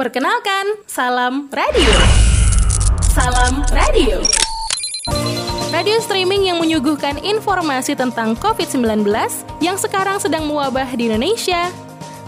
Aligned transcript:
Perkenalkan, 0.00 0.80
Salam 0.88 1.52
Radio. 1.52 1.92
Salam 3.12 3.60
Radio. 3.68 4.24
Radio 5.68 6.00
streaming 6.00 6.48
yang 6.48 6.56
menyuguhkan 6.56 7.20
informasi 7.20 7.92
tentang 7.92 8.32
COVID-19 8.40 9.04
yang 9.60 9.76
sekarang 9.76 10.16
sedang 10.16 10.48
mewabah 10.48 10.88
di 10.96 11.12
Indonesia. 11.12 11.68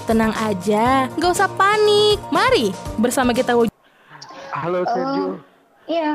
Tenang 0.04 0.36
aja, 0.36 1.08
gak 1.16 1.32
usah 1.32 1.48
panik. 1.48 2.20
Mari 2.28 2.76
bersama 3.00 3.32
kita 3.32 3.56
wujud. 3.56 3.72
Halo 4.52 4.84
Sergio. 4.84 5.40
Iya. 5.88 5.96
Iya. 5.96 6.12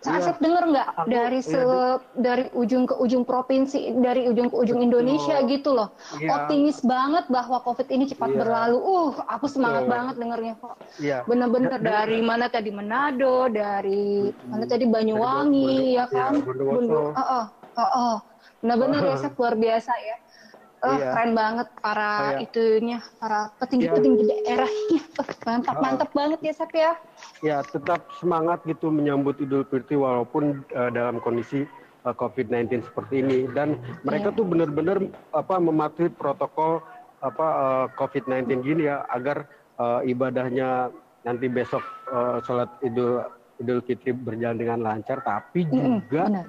Asep 0.00 0.40
denger 0.40 0.64
nggak 0.64 0.88
dari 1.04 1.44
se 1.44 1.60
iya, 1.60 2.00
dari 2.16 2.48
ujung 2.56 2.88
ke 2.88 2.96
ujung 2.96 3.20
provinsi 3.20 4.00
dari 4.00 4.24
ujung 4.24 4.48
ke 4.48 4.56
ujung 4.56 4.80
Betul. 4.80 4.88
Indonesia 4.88 5.36
gitu 5.44 5.76
loh. 5.76 5.92
Iya. 6.16 6.40
Optimis 6.40 6.80
banget 6.80 7.28
bahwa 7.28 7.60
COVID 7.60 7.84
ini 7.86 8.08
cepat 8.08 8.32
Iya. 8.32 8.38
berlalu. 8.40 8.78
Uh, 8.80 9.12
aku 9.28 9.44
semangat 9.44 9.84
Betul. 9.84 9.92
banget 9.92 10.14
dengernya 10.16 10.54
kok. 10.56 10.76
Iya. 10.96 11.18
Bener-bener 11.28 11.76
dari 11.76 12.18
mana 12.24 12.48
tadi 12.48 12.72
Manado, 12.72 13.52
dari 13.52 14.32
mana 14.48 14.64
tadi 14.64 14.84
Banyuwangi 14.88 15.68
Bondo- 15.68 15.92
ya 15.92 16.04
kan? 16.08 16.32
iya, 16.32 16.44
Bondowoso. 16.48 17.00
Oh, 17.12 17.20
oh, 17.20 17.44
oh, 17.76 17.90
oh. 17.92 18.16
Bener-bener 18.60 19.02
ya 19.04 19.16
luar 19.30 19.54
biasa 19.54 19.92
ya. 20.00 20.16
Eh, 20.80 20.96
Iya. 20.96 21.12
keren 21.12 21.32
banget 21.36 21.68
para 21.76 22.10
Kayak- 22.16 22.40
itunya, 22.48 22.98
para 23.20 23.52
petinggi-petinggi 23.60 24.22
daerahnya. 24.24 25.00
Eh, 25.20 25.28
mantap, 25.44 25.76
Oh. 25.76 25.82
mantap 25.84 26.10
banget 26.16 26.40
ya 26.40 26.52
Sep 26.56 26.72
ya. 26.72 26.96
Ya, 27.40 27.64
tetap 27.64 28.12
semangat 28.12 28.60
gitu 28.62 28.92
menyambut 28.92 29.40
Idul 29.40 29.64
Fitri 29.64 29.96
walaupun 29.96 30.60
eh, 30.68 30.90
dalam 30.90 31.16
kondisi 31.18 31.64
eh, 32.04 32.14
COVID-19 32.14 32.84
seperti 32.84 33.24
ini 33.24 33.48
dan 33.48 33.74
mereka 34.02 34.28
Iya. 34.28 34.36
tuh 34.36 34.44
benar-benar 34.44 34.98
apa 35.30 35.56
mematuhi 35.56 36.12
protokol 36.12 36.84
apa 37.18 37.46
eh, 37.48 37.86
COVID-19 37.96 38.44
gini 38.60 38.82
ya 38.84 39.08
agar 39.08 39.48
eh, 39.74 40.00
ibadahnya 40.06 40.92
nanti 41.22 41.48
besok 41.48 41.80
eh, 42.06 42.44
sholat 42.44 42.68
Idul 42.82 43.24
Idul 43.56 43.80
Fitri 43.82 44.12
berjalan 44.12 44.56
dengan 44.56 44.78
lancar 44.82 45.20
tapi 45.20 45.64
juga 45.64 46.28
benar. 46.28 46.46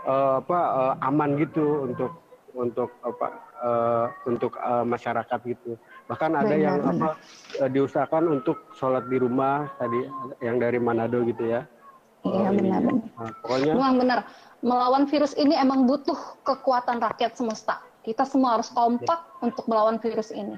eh, 0.00 0.34
apa 0.38 0.58
eh, 0.94 1.08
aman 1.10 1.30
gitu 1.36 1.90
untuk 1.90 2.10
untuk 2.50 2.90
apa 3.00 3.26
eh, 3.58 4.06
untuk 4.26 4.54
eh, 4.54 4.84
masyarakat 4.84 5.40
gitu 5.44 5.74
bahkan 6.10 6.34
ada 6.34 6.50
Benar, 6.50 6.58
yang 6.58 6.76
benar. 6.82 6.92
apa 6.92 7.08
eh, 7.56 7.70
diusahakan 7.70 8.24
untuk 8.32 8.74
sholat 8.74 9.06
di 9.06 9.16
rumah 9.16 9.70
tadi 9.78 10.02
yang 10.40 10.58
dari 10.58 10.76
Manado 10.76 11.22
gitu 11.22 11.46
ya 11.46 11.62
Iya 12.20 12.50
Oh, 12.50 12.52
benar-benar. 12.52 13.00
Nah, 13.16 13.32
pokoknya 13.40 13.72
Memang 13.72 13.94
benar. 13.96 14.18
Melawan 14.60 15.08
virus 15.08 15.32
ini 15.34 15.56
emang 15.56 15.88
butuh 15.88 16.12
kekuatan 16.44 17.00
rakyat 17.00 17.32
semesta. 17.32 17.80
Kita 18.02 18.28
semua 18.28 18.60
harus 18.60 18.68
kompak 18.68 19.24
untuk 19.40 19.64
melawan 19.64 19.96
virus 19.96 20.28
ini. 20.28 20.52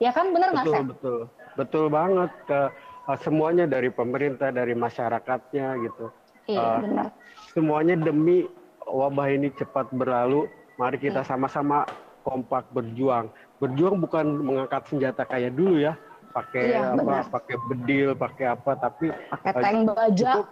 Ya 0.00 0.10
kan 0.10 0.34
benar 0.34 0.50
nggak 0.50 0.66
betul 0.66 0.82
betul 0.90 1.18
betul 1.54 1.84
banget 1.86 2.30
ke 2.48 2.60
eh, 3.06 3.18
semuanya 3.20 3.64
dari 3.64 3.94
pemerintah 3.94 4.50
dari 4.50 4.74
masyarakatnya 4.74 5.66
gitu 5.84 6.06
Iya 6.46 6.58
Eh, 6.58 6.78
benar. 6.82 7.08
semuanya 7.52 7.94
demi 7.94 8.50
wabah 8.82 9.28
ini 9.30 9.54
cepat 9.54 9.94
berlalu 9.94 10.50
mari 10.74 10.98
kita 10.98 11.22
Iya. 11.22 11.28
sama-sama 11.30 11.86
kompak 12.20 12.66
berjuang 12.68 13.30
berjuang 13.64 13.96
bukan 13.98 14.26
mengangkat 14.44 14.84
senjata 14.86 15.24
kayak 15.24 15.56
dulu 15.56 15.80
ya. 15.80 15.96
Pakai 16.30 16.74
Iya, 16.74 16.92
apa 16.92 17.30
pakai 17.30 17.56
bedil 17.70 18.08
pakai 18.12 18.46
apa 18.52 18.70
tapi 18.74 19.06
Pakai 19.30 19.50
eh, 19.50 19.62
tank 19.62 19.78
baja. 19.88 20.32
cukup 20.34 20.46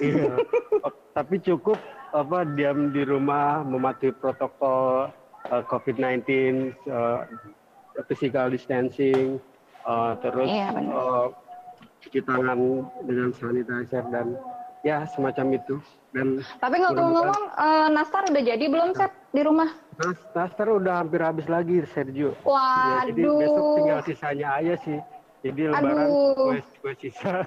iya. 0.00 0.34
Tapi 1.12 1.34
cukup 1.38 1.78
apa 2.10 2.38
diam 2.56 2.90
di 2.90 3.04
rumah 3.04 3.60
mematuhi 3.60 4.16
protokol 4.16 5.12
eh, 5.46 5.62
COVID-19 5.68 6.24
eh, 6.88 7.20
physical 8.08 8.48
distancing 8.48 9.36
eh, 9.84 10.12
terus 10.20 10.48
Iya, 10.48 10.72
eh, 10.72 11.26
cuci 12.00 12.20
tangan 12.24 12.58
dengan 13.04 13.28
sanitizer 13.30 14.04
dan 14.08 14.40
ya 14.80 15.04
semacam 15.04 15.46
itu. 15.52 15.76
Dan 16.14 16.40
Tapi 16.56 16.80
ngomong-ngomong, 16.80 17.42
eh, 17.52 17.88
Nastar 17.92 18.24
udah 18.24 18.40
jadi 18.40 18.64
belum 18.66 18.96
Sep 18.96 19.12
di 19.36 19.42
rumah? 19.44 19.68
Nas 19.96 20.16
Nastar 20.32 20.68
udah 20.68 21.04
hampir 21.04 21.20
habis 21.20 21.44
lagi 21.46 21.84
Sergio 21.92 22.32
Ya, 22.76 23.04
jadi 23.08 23.22
besok 23.28 23.64
tinggal 23.76 24.00
Waduh. 24.00 24.08
sisanya 24.08 24.48
aja 24.56 24.74
sih 24.80 24.98
jadi 25.40 25.62
lebaran 25.72 26.08
kue 26.80 26.92
sisa 26.96 27.44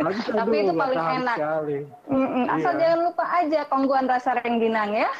Habis, 0.00 0.26
Tapi 0.26 0.54
aduh, 0.56 0.64
itu 0.66 0.72
paling 0.74 1.04
enak. 1.22 1.36
sekali. 1.38 1.78
Mm-mm, 2.10 2.44
Asal 2.50 2.72
Iya. 2.74 2.80
jangan 2.82 2.98
lupa 3.06 3.24
aja 3.30 3.60
kongguan 3.70 4.06
rasa 4.10 4.30
rengginang 4.34 4.90
ya. 4.90 5.10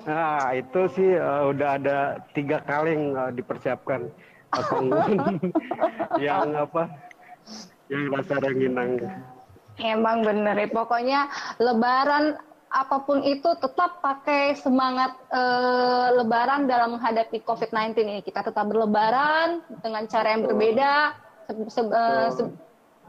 Nah, 0.00 0.56
itu 0.56 0.80
sih 0.96 1.10
eh, 1.12 1.42
udah 1.44 1.68
ada 1.76 1.98
tiga 2.32 2.64
kaleng 2.64 3.12
eh, 3.12 3.30
dipersiapkan 3.36 4.08
apa 4.50 4.74
yang 6.24 6.56
apa 6.56 6.82
yang 7.92 8.08
rasa 8.08 8.34
rengginang. 8.40 8.90
Emang 9.76 10.24
bener 10.24 10.56
ya. 10.56 10.68
Pokoknya 10.72 11.20
lebaran 11.60 12.40
apa 12.70 13.02
pun 13.02 13.18
itu 13.26 13.50
tetap 13.58 13.98
pakai 13.98 14.54
semangat 14.54 15.18
eh, 15.28 16.08
lebaran 16.14 16.70
dalam 16.70 16.94
menghadapi 16.94 17.42
COVID-19 17.42 17.98
ini. 18.06 18.22
Kita 18.22 18.46
tetap 18.46 18.62
berlebaran 18.70 19.66
dengan 19.82 20.06
cara 20.06 20.38
yang 20.38 20.46
berbeda 20.46 21.18
se- 21.50 21.66
se- 21.68 21.90
eh, 21.90 22.28
se- 22.30 22.54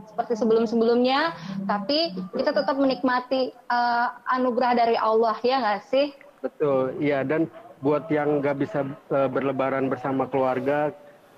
seperti 0.02 0.34
sebelum-sebelumnya, 0.34 1.38
tapi 1.70 2.10
kita 2.34 2.58
tetap 2.58 2.74
menikmati 2.74 3.54
eh, 3.54 4.08
anugerah 4.34 4.74
dari 4.74 4.98
Allah 4.98 5.38
ya 5.40 5.62
nggak 5.62 5.82
sih? 5.86 6.10
Betul, 6.42 6.98
iya 6.98 7.22
dan 7.22 7.46
buat 7.86 8.10
yang 8.10 8.42
nggak 8.42 8.58
bisa 8.58 8.82
eh, 9.14 9.30
berlebaran 9.30 9.94
bersama 9.94 10.26
keluarga, 10.26 10.90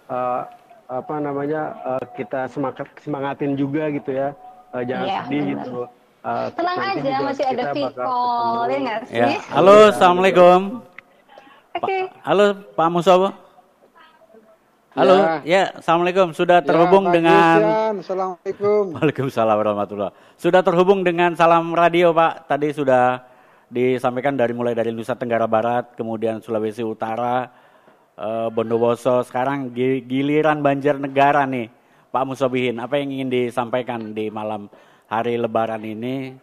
eh, 0.07 0.41
apa 0.87 1.15
namanya 1.19 1.75
eh, 1.99 2.05
kita 2.15 2.47
semangat 2.47 2.87
semangatin 3.03 3.59
juga 3.59 3.91
gitu 3.91 4.15
ya, 4.15 4.31
Eh, 4.73 4.83
jangan 4.87 5.05
Iya, 5.05 5.19
sedih 5.27 5.41
benar. 5.43 5.51
gitu. 5.67 5.81
Eh, 6.23 6.47
Tenang 6.55 6.79
aja, 6.79 7.13
masih 7.19 7.45
ada 7.45 7.63
call 7.91 8.71
ya 8.71 8.77
nggak 8.79 8.99
sih? 9.11 9.19
Ya, 9.19 9.27
halo, 9.51 9.91
assalamualaikum. 9.91 10.79
Oke. 11.75 11.97
Halo, 12.23 12.45
Pak 12.71 12.87
Musowo. 12.87 13.29
Halo, 14.95 15.41
ya, 15.43 15.75
assalamualaikum. 15.75 16.31
Sudah 16.31 16.63
terhubung 16.63 17.03
Ya, 17.03 17.07
Pak 17.09 17.15
dengan. 17.17 17.57
Christian, 17.59 17.93
Assalamualaikum. 17.99 18.83
Waalaikumsalam 18.95 19.55
warahmatullah. 19.57 20.11
Sudah 20.39 20.61
terhubung 20.63 21.03
dengan 21.03 21.35
Salam 21.35 21.75
Radio, 21.75 22.15
Pak. 22.15 22.47
Tadi 22.47 22.71
sudah 22.71 23.19
disampaikan 23.67 24.39
dari 24.39 24.55
mulai 24.55 24.71
dari 24.71 24.95
Nusa 24.95 25.19
Tenggara 25.19 25.43
Barat, 25.43 25.91
kemudian 25.97 26.39
Sulawesi 26.39 26.87
Utara, 26.87 27.51
eh, 28.15 28.47
Bondowoso. 28.47 29.27
Sekarang 29.27 29.75
gi- 29.75 30.07
giliran 30.07 30.63
Banjarnegara 30.63 31.43
nih, 31.51 31.67
Pak 32.15 32.23
Musobihin. 32.23 32.79
Apa 32.79 32.95
yang 32.95 33.11
ingin 33.11 33.27
disampaikan 33.27 34.15
di 34.15 34.31
malam 34.31 34.71
hari 35.13 35.37
Lebaran 35.37 35.85
ini, 35.85 36.33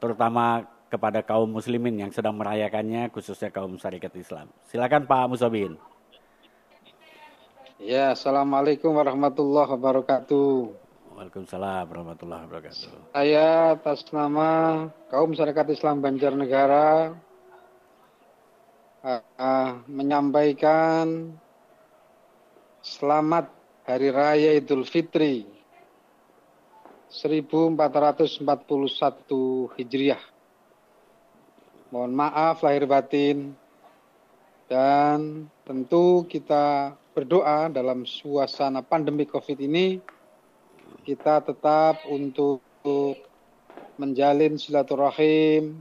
terutama 0.00 0.64
kepada 0.88 1.20
kaum 1.20 1.50
muslimin 1.50 2.06
yang 2.06 2.12
sedang 2.14 2.38
merayakannya, 2.38 3.12
khususnya 3.12 3.52
kaum 3.52 3.76
syarikat 3.76 4.14
Islam. 4.16 4.48
Silakan 4.70 5.04
Pak 5.04 5.28
Musobihin. 5.28 5.76
Ya, 7.82 8.16
Assalamualaikum 8.16 8.96
warahmatullahi 8.96 9.68
wabarakatuh. 9.76 10.72
Waalaikumsalam 11.14 11.84
warahmatullahi 11.90 12.42
wabarakatuh. 12.48 13.14
Saya 13.14 13.76
atas 13.76 14.08
nama 14.10 14.48
kaum 15.12 15.30
masyarakat 15.30 15.66
Islam 15.70 16.02
Banjarnegara 16.02 17.14
eh, 19.04 19.22
eh, 19.22 19.70
menyampaikan 19.86 21.34
selamat 22.82 23.50
Hari 23.84 24.08
Raya 24.10 24.50
Idul 24.58 24.88
Fitri 24.88 25.53
1441 27.14 27.78
Hijriah. 29.78 30.18
Mohon 31.94 32.12
maaf 32.18 32.58
lahir 32.66 32.90
batin 32.90 33.54
dan 34.66 35.46
tentu 35.62 36.26
kita 36.26 36.98
berdoa 37.14 37.70
dalam 37.70 38.02
suasana 38.02 38.82
pandemi 38.82 39.22
Covid 39.22 39.62
ini 39.62 40.02
kita 41.06 41.38
tetap 41.38 42.02
untuk 42.10 42.58
menjalin 43.94 44.58
silaturahim 44.58 45.78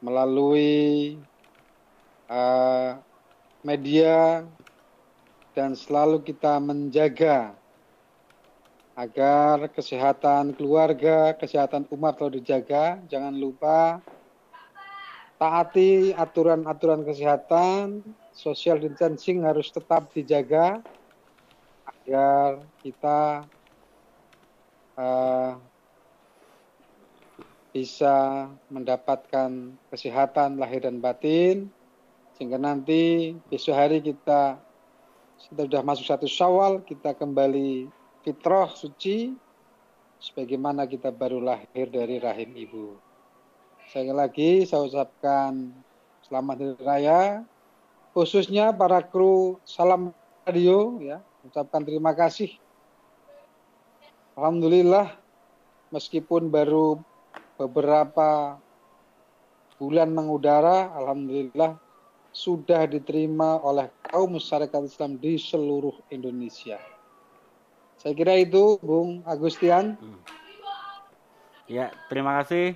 melalui 0.00 1.20
uh, 2.32 2.96
media 3.60 4.48
dan 5.52 5.76
selalu 5.76 6.24
kita 6.24 6.56
menjaga 6.56 7.52
agar 8.92 9.72
kesehatan 9.72 10.52
keluarga, 10.52 11.32
kesehatan 11.36 11.88
umat 11.92 12.20
selalu 12.20 12.44
dijaga. 12.44 13.00
Jangan 13.08 13.32
lupa 13.32 14.04
taati 15.40 16.12
aturan-aturan 16.12 17.02
kesehatan, 17.02 18.04
social 18.36 18.78
distancing 18.78 19.42
harus 19.42 19.72
tetap 19.72 20.12
dijaga 20.12 20.84
agar 21.82 22.62
kita 22.84 23.48
uh, 25.00 25.58
bisa 27.72 28.46
mendapatkan 28.68 29.72
kesehatan 29.88 30.60
lahir 30.60 30.84
dan 30.84 31.00
batin 31.00 31.72
sehingga 32.36 32.60
nanti 32.60 33.32
besok 33.48 33.72
hari 33.72 33.98
kita 34.04 34.60
sudah 35.40 35.82
masuk 35.82 36.06
satu 36.06 36.28
Syawal, 36.28 36.84
kita 36.84 37.16
kembali 37.16 37.88
fitrah 38.22 38.70
suci 38.70 39.34
sebagaimana 40.22 40.86
kita 40.86 41.10
baru 41.10 41.42
lahir 41.42 41.90
dari 41.90 42.22
rahim 42.22 42.54
ibu. 42.54 42.94
Sekali 43.90 44.14
lagi 44.14 44.62
saya 44.62 44.86
ucapkan 44.86 45.74
selamat 46.22 46.56
hari 46.62 46.74
raya 46.78 47.20
khususnya 48.14 48.70
para 48.70 49.02
kru 49.02 49.58
Salam 49.66 50.14
Radio 50.46 51.02
ya, 51.02 51.18
ucapkan 51.42 51.82
terima 51.82 52.14
kasih. 52.14 52.54
Alhamdulillah 54.38 55.18
meskipun 55.90 56.48
baru 56.48 57.02
beberapa 57.58 58.56
bulan 59.82 60.14
mengudara, 60.14 60.94
alhamdulillah 60.94 61.74
sudah 62.32 62.86
diterima 62.88 63.60
oleh 63.60 63.90
kaum 64.08 64.38
masyarakat 64.38 64.88
Islam 64.88 65.20
di 65.20 65.36
seluruh 65.36 66.00
Indonesia. 66.08 66.91
Saya 68.02 68.18
kira 68.18 68.34
itu, 68.34 68.82
Bung 68.82 69.22
Agustian. 69.22 69.94
Hmm. 69.94 70.18
Ya, 71.70 71.94
terima 72.10 72.42
kasih 72.42 72.74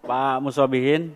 Pak 0.00 0.40
Musobihin 0.40 1.12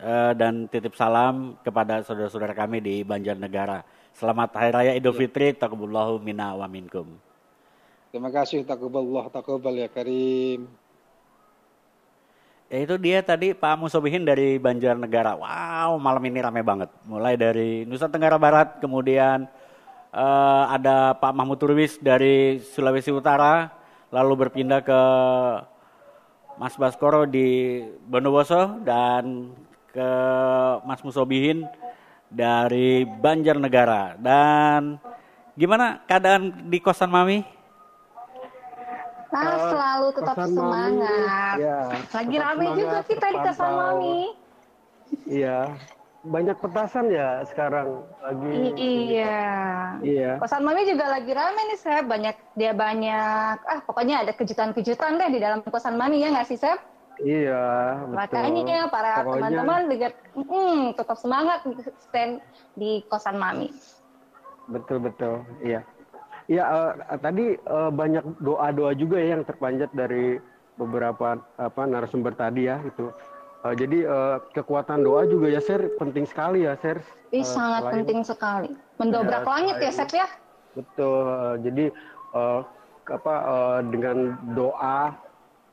eh, 0.00 0.32
dan 0.32 0.64
titip 0.72 0.96
salam 0.96 1.60
kepada 1.60 2.00
saudara-saudara 2.00 2.56
kami 2.56 2.80
di 2.80 3.04
Banjarnegara. 3.04 3.84
Selamat 4.16 4.56
Hari 4.56 4.72
Raya 4.72 4.92
Idul 4.96 5.12
ya. 5.12 5.20
Fitri, 5.20 5.52
taqabbalallahu 5.52 6.16
minna 6.24 6.56
wa 6.56 6.64
minkum. 6.64 7.12
Terima 8.08 8.32
kasih, 8.32 8.64
taqabballah, 8.64 9.28
taqabbal 9.28 9.76
ya 9.76 9.92
Karim. 9.92 10.64
Ya 12.72 12.88
itu 12.88 12.96
dia 12.96 13.20
tadi 13.20 13.52
Pak 13.52 13.84
Musobihin 13.84 14.24
dari 14.24 14.56
Banjarnegara. 14.56 15.36
Wow, 15.36 16.00
malam 16.00 16.24
ini 16.24 16.40
ramai 16.40 16.64
banget. 16.64 16.88
Mulai 17.04 17.36
dari 17.36 17.84
Nusa 17.84 18.08
Tenggara 18.08 18.40
Barat, 18.40 18.80
kemudian 18.80 19.44
uh, 20.12 20.64
ada 20.70 21.16
Pak 21.16 21.32
Mahmud 21.32 21.58
Turwis 21.58 21.96
dari 21.98 22.60
Sulawesi 22.60 23.10
Utara, 23.10 23.72
lalu 24.12 24.46
berpindah 24.46 24.84
ke 24.84 25.02
Mas 26.60 26.76
Baskoro 26.76 27.24
di 27.24 27.80
Bondowoso 28.06 28.78
dan 28.84 29.50
ke 29.90 30.10
Mas 30.84 31.00
Musobihin 31.00 31.64
dari 32.28 33.08
Banjarnegara. 33.08 34.20
Dan 34.20 35.00
gimana 35.56 36.04
keadaan 36.04 36.68
di 36.68 36.78
kosan 36.78 37.08
Mami? 37.08 37.40
Nah, 39.32 39.48
uh, 39.48 39.64
selalu 39.72 40.06
tetap 40.12 40.36
semangat. 40.44 41.56
ya, 41.56 41.78
Lagi 42.12 42.36
rame 42.36 42.66
juga 42.76 43.00
kita 43.00 43.26
di 43.32 43.38
Kosan 43.40 43.72
Mami. 43.72 44.18
Iya. 45.24 45.58
Banyak 46.22 46.54
petasan 46.62 47.10
ya 47.10 47.42
sekarang 47.50 48.06
lagi. 48.22 48.54
Iya. 48.78 49.42
Iya. 50.06 50.30
Kosan 50.38 50.62
Mami 50.62 50.86
juga 50.86 51.10
lagi 51.10 51.34
rame 51.34 51.60
nih, 51.66 51.78
Sep. 51.78 52.06
Banyak 52.06 52.36
dia 52.54 52.70
banyak. 52.70 53.56
Ah, 53.66 53.80
pokoknya 53.82 54.22
ada 54.22 54.30
kejutan-kejutan 54.30 55.18
deh 55.18 55.30
di 55.34 55.42
dalam 55.42 55.66
Kosan 55.66 55.98
Mami 55.98 56.22
ya 56.22 56.30
nggak 56.30 56.46
sih, 56.46 56.58
Sep? 56.58 56.78
Iya, 57.18 57.62
betul. 58.06 58.16
Makanya 58.18 58.86
para 58.88 59.22
teman-teman 59.26 59.80
lihat 59.90 60.14
mm, 60.34 60.94
tetap 60.94 61.18
semangat 61.18 61.66
stand 61.98 62.38
di 62.78 63.02
Kosan 63.10 63.36
Mami. 63.42 63.74
Betul, 64.70 65.02
betul. 65.02 65.42
Iya. 65.58 65.82
Ya 66.46 66.62
uh, 66.66 66.92
tadi 67.18 67.58
uh, 67.66 67.90
banyak 67.90 68.22
doa-doa 68.42 68.94
juga 68.94 69.18
ya 69.18 69.38
yang 69.38 69.42
terpanjat 69.46 69.90
dari 69.94 70.38
beberapa 70.78 71.38
apa 71.58 71.82
narasumber 71.86 72.34
tadi 72.34 72.70
ya 72.70 72.78
itu. 72.82 73.10
Uh, 73.62 73.74
jadi 73.78 73.98
uh, 74.10 74.36
kekuatan 74.50 75.06
doa 75.06 75.22
juga 75.30 75.46
ya 75.46 75.62
Ser 75.62 75.94
penting 75.94 76.26
sekali 76.26 76.66
ya 76.66 76.74
Ser. 76.82 76.98
Ih, 77.30 77.42
uh, 77.42 77.46
sangat 77.46 77.82
selain, 77.86 77.94
penting 78.02 78.20
sekali. 78.26 78.70
Mendobrak 78.98 79.46
ya, 79.46 79.50
langit 79.54 79.76
ya 79.78 79.92
Ser 79.94 80.10
ya. 80.10 80.26
Betul. 80.74 81.22
Uh, 81.22 81.54
jadi 81.62 81.84
uh, 82.34 82.60
apa 83.06 83.34
uh, 83.46 83.80
dengan 83.86 84.34
doa 84.58 85.14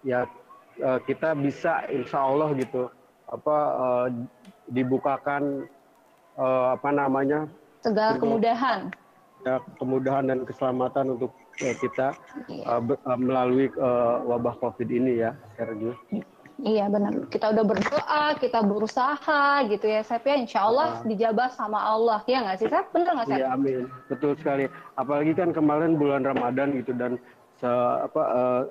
ya 0.05 0.29
uh, 0.85 0.99
kita 1.05 1.33
bisa 1.37 1.85
insya 1.89 2.25
Allah 2.25 2.53
gitu 2.57 2.89
apa 3.29 3.57
uh, 3.77 4.07
dibukakan 4.73 5.69
uh, 6.37 6.73
apa 6.73 6.89
namanya 6.89 7.45
segala 7.85 8.17
kemudahan 8.17 8.89
ya, 9.45 9.61
kemudahan 9.77 10.25
dan 10.25 10.39
keselamatan 10.43 11.15
untuk 11.19 11.31
uh, 11.61 11.75
kita 11.77 12.17
uh, 12.65 12.81
uh, 12.81 13.19
melalui 13.19 13.69
uh, 13.77 14.23
wabah 14.25 14.57
COVID 14.59 14.89
ini 14.89 15.23
ya, 15.23 15.31
Sergio. 15.55 15.95
Iya 16.59 16.91
benar. 16.91 17.13
Kita 17.31 17.55
udah 17.55 17.63
berdoa, 17.63 18.23
kita 18.35 18.59
berusaha 18.67 19.63
gitu 19.71 19.85
ya, 19.87 20.03
Sep 20.03 20.27
ya. 20.27 20.35
Insya 20.35 20.67
Allah 20.67 20.99
nah. 20.99 21.07
dijabah 21.07 21.49
sama 21.55 21.79
Allah. 21.79 22.19
Ya 22.27 22.43
nggak 22.43 22.57
sih, 22.59 22.67
Sep? 22.67 22.91
Bener 22.91 23.15
nggak, 23.15 23.27
Sep? 23.31 23.39
Iya, 23.39 23.47
amin. 23.55 23.87
Betul 24.11 24.35
sekali. 24.35 24.65
Apalagi 24.99 25.31
kan 25.39 25.55
kemarin 25.55 25.95
bulan 25.95 26.27
Ramadan 26.27 26.75
gitu 26.75 26.91
dan 26.95 27.15
se 27.59 27.67
apa 28.07 28.23
uh, 28.23 28.61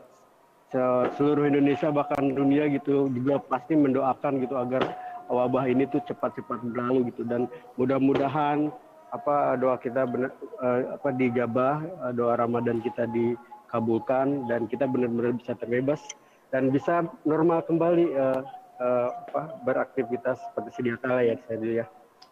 se 0.68 0.80
seluruh 1.16 1.48
Indonesia 1.48 1.88
bahkan 1.92 2.32
dunia 2.32 2.68
gitu 2.72 3.08
juga 3.12 3.40
pasti 3.40 3.76
mendoakan 3.76 4.32
gitu 4.44 4.56
agar 4.56 4.96
wabah 5.28 5.68
ini 5.68 5.84
tuh 5.88 6.00
cepat-cepat 6.08 6.64
berlalu 6.72 7.12
gitu 7.12 7.24
dan 7.28 7.48
mudah-mudahan 7.76 8.72
apa 9.12 9.56
doa 9.60 9.76
kita 9.80 10.04
benar 10.08 10.32
uh, 10.60 10.96
apa 10.96 11.08
dijabah 11.12 11.84
uh, 12.04 12.12
doa 12.12 12.36
Ramadan 12.36 12.80
kita 12.80 13.08
dikabulkan 13.12 14.48
dan 14.48 14.68
kita 14.68 14.88
benar-benar 14.88 15.36
bisa 15.36 15.52
terbebas 15.56 16.00
dan 16.48 16.72
bisa 16.72 17.04
normal 17.28 17.60
kembali 17.64 18.16
uh, 18.16 18.40
uh, 18.80 19.08
apa 19.28 19.42
beraktivitas 19.64 20.40
seperti 20.50 20.70
sedia 20.76 20.96
kala 21.00 21.22
ya 21.24 21.36
saya 21.44 21.84
ya. 21.84 21.86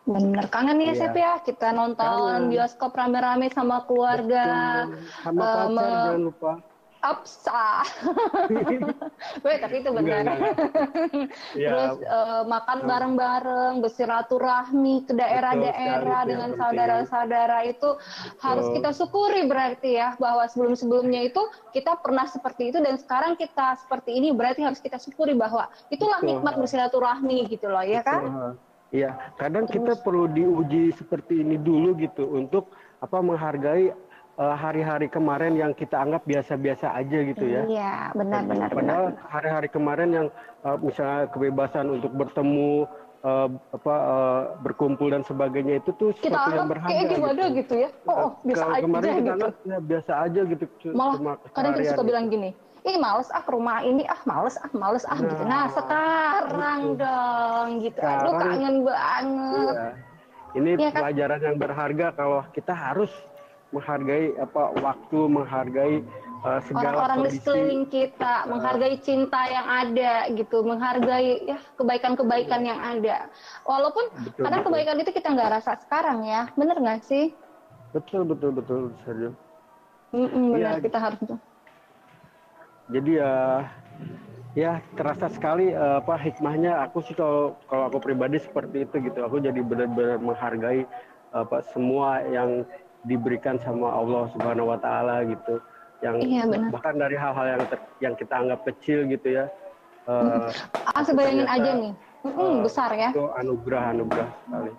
Bener 0.07 0.47
kangen 0.55 0.79
ya, 0.79 0.95
Sep 0.95 1.19
ya 1.19 1.43
kita 1.43 1.75
nonton 1.75 1.99
kangen. 1.99 2.47
bioskop 2.47 2.95
rame-rame 2.95 3.51
sama 3.51 3.83
keluarga. 3.91 4.47
Betul. 4.87 5.03
Sama 5.27 5.43
pacar 5.43 5.67
uh, 5.67 6.05
jangan 6.07 6.23
lupa 6.23 6.53
Apsa. 7.07 7.87
Weh, 9.47 9.57
tapi 9.63 9.75
itu 9.83 9.91
benar. 9.95 10.25
Ya. 11.57 11.73
Terus 11.73 12.05
uh, 12.05 12.43
makan 12.45 12.85
bareng-bareng, 12.85 13.75
bersiraturahmi 13.81 15.09
ke 15.09 15.13
daerah-daerah 15.17 16.27
dengan 16.29 16.51
saudara-saudara 16.59 17.65
itu 17.65 17.97
harus 18.43 18.67
kita 18.77 18.91
syukuri 18.93 19.49
berarti 19.49 19.97
ya 19.97 20.19
bahwa 20.21 20.45
sebelum-sebelumnya 20.51 21.33
itu 21.33 21.41
kita 21.73 21.97
pernah 22.03 22.29
seperti 22.29 22.75
itu 22.75 22.79
dan 22.83 23.01
sekarang 23.01 23.39
kita 23.39 23.79
seperti 23.81 24.19
ini 24.19 24.35
berarti 24.35 24.67
harus 24.67 24.83
kita 24.83 25.01
syukuri 25.01 25.33
bahwa 25.33 25.71
itulah 25.89 26.21
Betul. 26.21 26.29
nikmat 26.43 26.55
bersiraturahmi 26.61 27.39
gitu 27.49 27.71
loh 27.71 27.85
ya 27.85 28.03
kan? 28.05 28.57
Iya, 28.95 29.19
kadang 29.35 29.67
Terus. 29.67 29.75
kita 29.83 29.93
perlu 30.07 30.31
diuji 30.31 30.95
seperti 30.95 31.43
ini 31.43 31.59
dulu 31.59 31.99
gitu 31.99 32.31
untuk 32.39 32.71
apa 33.03 33.19
menghargai 33.19 33.93
Eh, 34.37 34.57
hari-hari 34.61 35.09
kemarin 35.09 35.57
yang 35.57 35.73
kita 35.73 35.97
anggap 35.97 36.21
biasa-biasa 36.29 36.93
aja 36.93 37.19
gitu 37.25 37.41
ya. 37.49 37.65
Iya, 37.65 37.95
benar-benar. 38.13 38.69
Padahal 38.69 39.07
hari-hari 39.33 39.69
kemarin 39.73 40.09
yang 40.13 40.27
uh, 40.61 40.77
misalnya 40.77 41.25
kebebasan 41.33 41.89
untuk 41.89 42.13
bertemu, 42.13 42.85
uh, 43.25 43.49
apa 43.73 43.95
uh, 43.97 44.43
berkumpul 44.61 45.09
dan 45.09 45.25
sebagainya 45.25 45.81
itu 45.81 45.89
tuh 45.97 46.13
kita 46.21 46.37
sesuatu 46.37 46.53
yang 46.53 46.69
berharga. 46.69 46.93
Kayak 46.93 47.07
gimana 47.17 47.43
gitu. 47.49 47.57
gitu 47.65 47.75
ya? 47.81 47.89
Oh, 48.05 48.13
oh 48.13 48.31
biasa 48.45 48.65
aja 48.69 48.85
kemarin 48.85 49.09
kita 49.09 49.17
gitu. 49.17 49.33
Anggap, 49.33 49.55
ya, 49.57 49.79
biasa 49.81 50.13
aja 50.21 50.41
gitu. 50.45 50.65
Malah 50.93 51.15
kadang 51.57 51.73
kita 51.73 51.85
suka 51.89 51.97
gitu. 51.97 52.05
bilang 52.13 52.25
gini, 52.29 52.51
ih 52.85 52.97
males 53.01 53.29
ah 53.33 53.41
ke 53.41 53.51
rumah 53.57 53.79
ini 53.89 54.05
ah 54.05 54.21
males 54.29 54.61
ah 54.61 54.71
males 54.77 55.05
ah 55.09 55.17
nah, 55.17 55.25
gitu 55.33 55.43
nah 55.49 55.65
sekarang 55.73 56.81
gitu. 56.85 57.01
dong 57.01 57.69
gitu 57.81 57.99
sekarang, 58.05 58.21
aduh 58.21 58.35
kangen 58.37 58.77
banget 58.85 59.77
iya. 59.81 59.91
ini 60.61 60.71
ya, 60.77 60.91
kan? 60.93 61.01
pelajaran 61.01 61.41
yang 61.41 61.57
berharga 61.57 62.07
kalau 62.13 62.41
kita 62.53 62.77
harus 62.77 63.09
menghargai 63.77 64.33
apa 64.41 64.63
waktu, 64.81 65.21
menghargai 65.29 65.95
uh, 66.43 66.61
segala 66.65 67.05
orang-orang 67.05 67.29
di 67.29 67.31
sekeliling 67.37 67.85
kita, 67.93 68.49
uh, 68.49 68.51
menghargai 68.51 68.97
cinta 69.05 69.41
yang 69.47 69.67
ada 69.69 70.15
gitu, 70.33 70.65
menghargai 70.65 71.45
ya 71.45 71.59
kebaikan-kebaikan 71.77 72.61
yang 72.65 72.81
ada. 72.81 73.29
Walaupun 73.69 74.09
betul, 74.25 74.43
kadang 74.49 74.61
betul. 74.65 74.73
kebaikan 74.73 74.97
itu 75.05 75.11
kita 75.13 75.29
nggak 75.37 75.51
rasa 75.61 75.73
sekarang 75.85 76.25
ya, 76.25 76.49
bener 76.57 76.77
nggak 76.81 77.05
sih? 77.05 77.37
Betul 77.93 78.25
betul 78.25 78.57
betul 78.57 78.81
Sergio. 79.05 79.37
Mm 80.17 80.29
-mm, 80.29 80.45
benar 80.57 80.81
ya, 80.81 80.83
kita 80.83 80.99
harus. 80.99 81.19
Jadi 82.87 83.11
ya 83.19 83.35
ya 84.57 84.73
terasa 84.97 85.29
sekali 85.29 85.77
uh, 85.77 86.01
apa 86.01 86.17
hikmahnya 86.17 86.81
aku 86.89 87.05
sih 87.05 87.13
kalau 87.13 87.61
kalau 87.69 87.93
aku 87.93 88.01
pribadi 88.01 88.41
seperti 88.41 88.89
itu 88.89 89.05
gitu 89.05 89.21
aku 89.21 89.37
jadi 89.45 89.61
benar-benar 89.61 90.17
menghargai 90.17 90.89
apa 91.37 91.61
semua 91.77 92.25
yang 92.25 92.65
diberikan 93.07 93.57
sama 93.63 93.89
Allah 93.95 94.29
Subhanahu 94.35 94.75
wa 94.75 94.79
taala 94.83 95.23
gitu. 95.27 95.63
Yang 96.05 96.17
iya, 96.29 96.43
bahkan 96.69 97.01
dari 97.01 97.17
hal-hal 97.17 97.47
yang 97.57 97.63
ter, 97.73 97.79
yang 98.05 98.15
kita 98.19 98.35
anggap 98.37 98.61
kecil 98.69 99.09
gitu 99.09 99.41
ya. 99.43 99.45
Uh, 100.07 100.53
ah, 100.93 101.03
aja 101.03 101.73
nih. 101.73 101.93
Uh, 102.27 102.61
besar 102.63 102.91
ya. 102.93 103.11
Itu 103.15 103.33
anugerah-anugerah 103.33 104.29
sekali. 104.45 104.73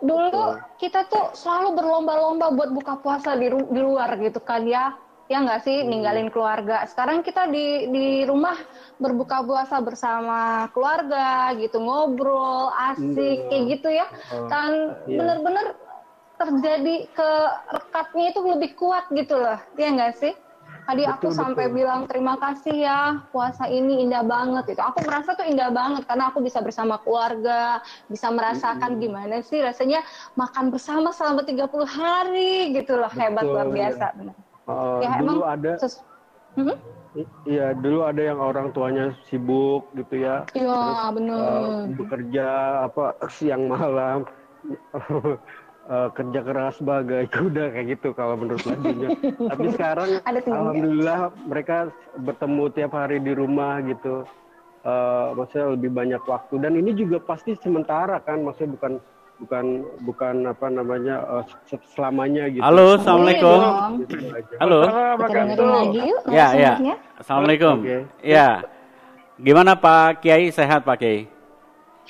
Dulu 0.00 0.56
kita 0.80 1.04
tuh 1.12 1.34
selalu 1.36 1.76
berlomba-lomba 1.76 2.56
buat 2.56 2.70
buka 2.72 2.94
puasa 3.04 3.36
di, 3.36 3.52
di 3.52 3.80
luar 3.80 4.16
gitu 4.16 4.40
kan 4.40 4.64
ya 4.64 4.96
ya 5.30 5.46
nggak 5.46 5.62
sih 5.62 5.76
hmm. 5.80 5.88
ninggalin 5.88 6.28
keluarga. 6.28 6.82
Sekarang 6.90 7.22
kita 7.22 7.46
di 7.46 7.86
di 7.94 8.06
rumah 8.26 8.58
berbuka 8.98 9.46
puasa 9.46 9.78
bersama 9.78 10.66
keluarga 10.74 11.54
gitu 11.54 11.78
ngobrol 11.78 12.74
asik 12.90 13.46
hmm. 13.46 13.48
kayak 13.48 13.64
gitu 13.78 13.88
ya. 13.94 14.06
Kan 14.50 14.98
iya. 15.06 15.18
bener-bener 15.22 15.78
terjadi 16.40 16.96
ke 17.12 17.30
rekatnya 17.68 18.24
itu 18.32 18.40
lebih 18.40 18.70
kuat 18.80 19.04
gitu 19.12 19.36
loh, 19.36 19.60
ya 19.76 19.92
nggak 19.92 20.16
sih? 20.16 20.32
Tadi 20.90 21.06
betul, 21.06 21.14
aku 21.14 21.28
sampai 21.30 21.64
betul. 21.70 21.76
bilang 21.78 22.00
terima 22.10 22.34
kasih 22.40 22.74
ya 22.74 22.98
puasa 23.30 23.70
ini 23.70 24.02
indah 24.02 24.26
banget 24.26 24.74
itu. 24.74 24.82
Aku 24.82 25.06
merasa 25.06 25.38
tuh 25.38 25.46
indah 25.46 25.70
banget 25.70 26.02
karena 26.08 26.34
aku 26.34 26.42
bisa 26.42 26.58
bersama 26.64 26.98
keluarga, 26.98 27.78
bisa 28.10 28.26
merasakan 28.32 28.96
hmm. 28.96 29.00
gimana 29.00 29.36
sih 29.44 29.62
rasanya 29.62 30.02
makan 30.34 30.74
bersama 30.74 31.14
selama 31.14 31.46
30 31.46 31.70
hari 31.86 32.74
gitu 32.74 32.98
loh. 32.98 33.06
Betul, 33.06 33.22
Hebat 33.22 33.44
luar 33.46 33.68
biasa 33.70 34.04
ya. 34.10 34.16
benar. 34.18 34.36
Uh, 34.70 34.98
ya 35.02 35.10
dulu 35.18 35.30
emang 35.30 35.38
ada 35.46 35.72
hmm? 36.58 36.76
Iya, 37.42 37.66
dulu 37.74 37.98
ada 38.06 38.22
yang 38.22 38.38
orang 38.38 38.70
tuanya 38.70 39.10
sibuk 39.26 39.90
gitu 39.98 40.26
ya. 40.26 40.46
Iya, 40.54 41.10
benar. 41.10 41.38
Uh, 41.38 41.82
bekerja 41.98 42.46
apa 42.86 43.14
siang 43.34 43.66
malam. 43.70 44.26
uh, 45.90 46.08
kerja 46.14 46.40
keras 46.46 46.78
sebagai 46.78 47.26
kuda 47.28 47.74
kayak 47.74 47.86
gitu 47.98 48.08
kalau 48.14 48.38
menurut 48.38 48.62
lagunya. 48.64 49.08
Tapi 49.36 49.66
sekarang 49.74 50.08
alhamdulillah 50.24 51.34
mereka 51.44 51.90
bertemu 52.14 52.64
tiap 52.72 52.92
hari 52.94 53.18
di 53.18 53.32
rumah 53.34 53.82
gitu. 53.82 54.24
Uh, 54.80 55.36
maksudnya 55.36 55.76
lebih 55.76 55.92
banyak 55.92 56.22
waktu 56.24 56.56
dan 56.56 56.72
ini 56.72 56.96
juga 56.96 57.20
pasti 57.20 57.52
sementara 57.60 58.16
kan 58.24 58.40
maksudnya 58.40 58.72
bukan 58.80 58.92
bukan 59.36 59.64
bukan 60.08 60.34
apa 60.48 60.66
namanya 60.72 61.20
uh, 61.28 61.44
selamanya 61.92 62.48
gitu. 62.48 62.64
Halo, 62.64 62.96
assalamualaikum. 62.96 63.58
Gitu 64.08 64.16
Halo. 64.56 64.78
Ya, 66.32 66.48
ya. 66.56 66.72
Assalamualaikum. 67.20 67.76
Okay. 67.84 68.00
Ya. 68.24 68.64
Gimana 69.40 69.76
Pak 69.76 70.24
Kiai 70.24 70.52
sehat 70.52 70.84
Pak 70.84 70.96
Kiai? 71.00 71.39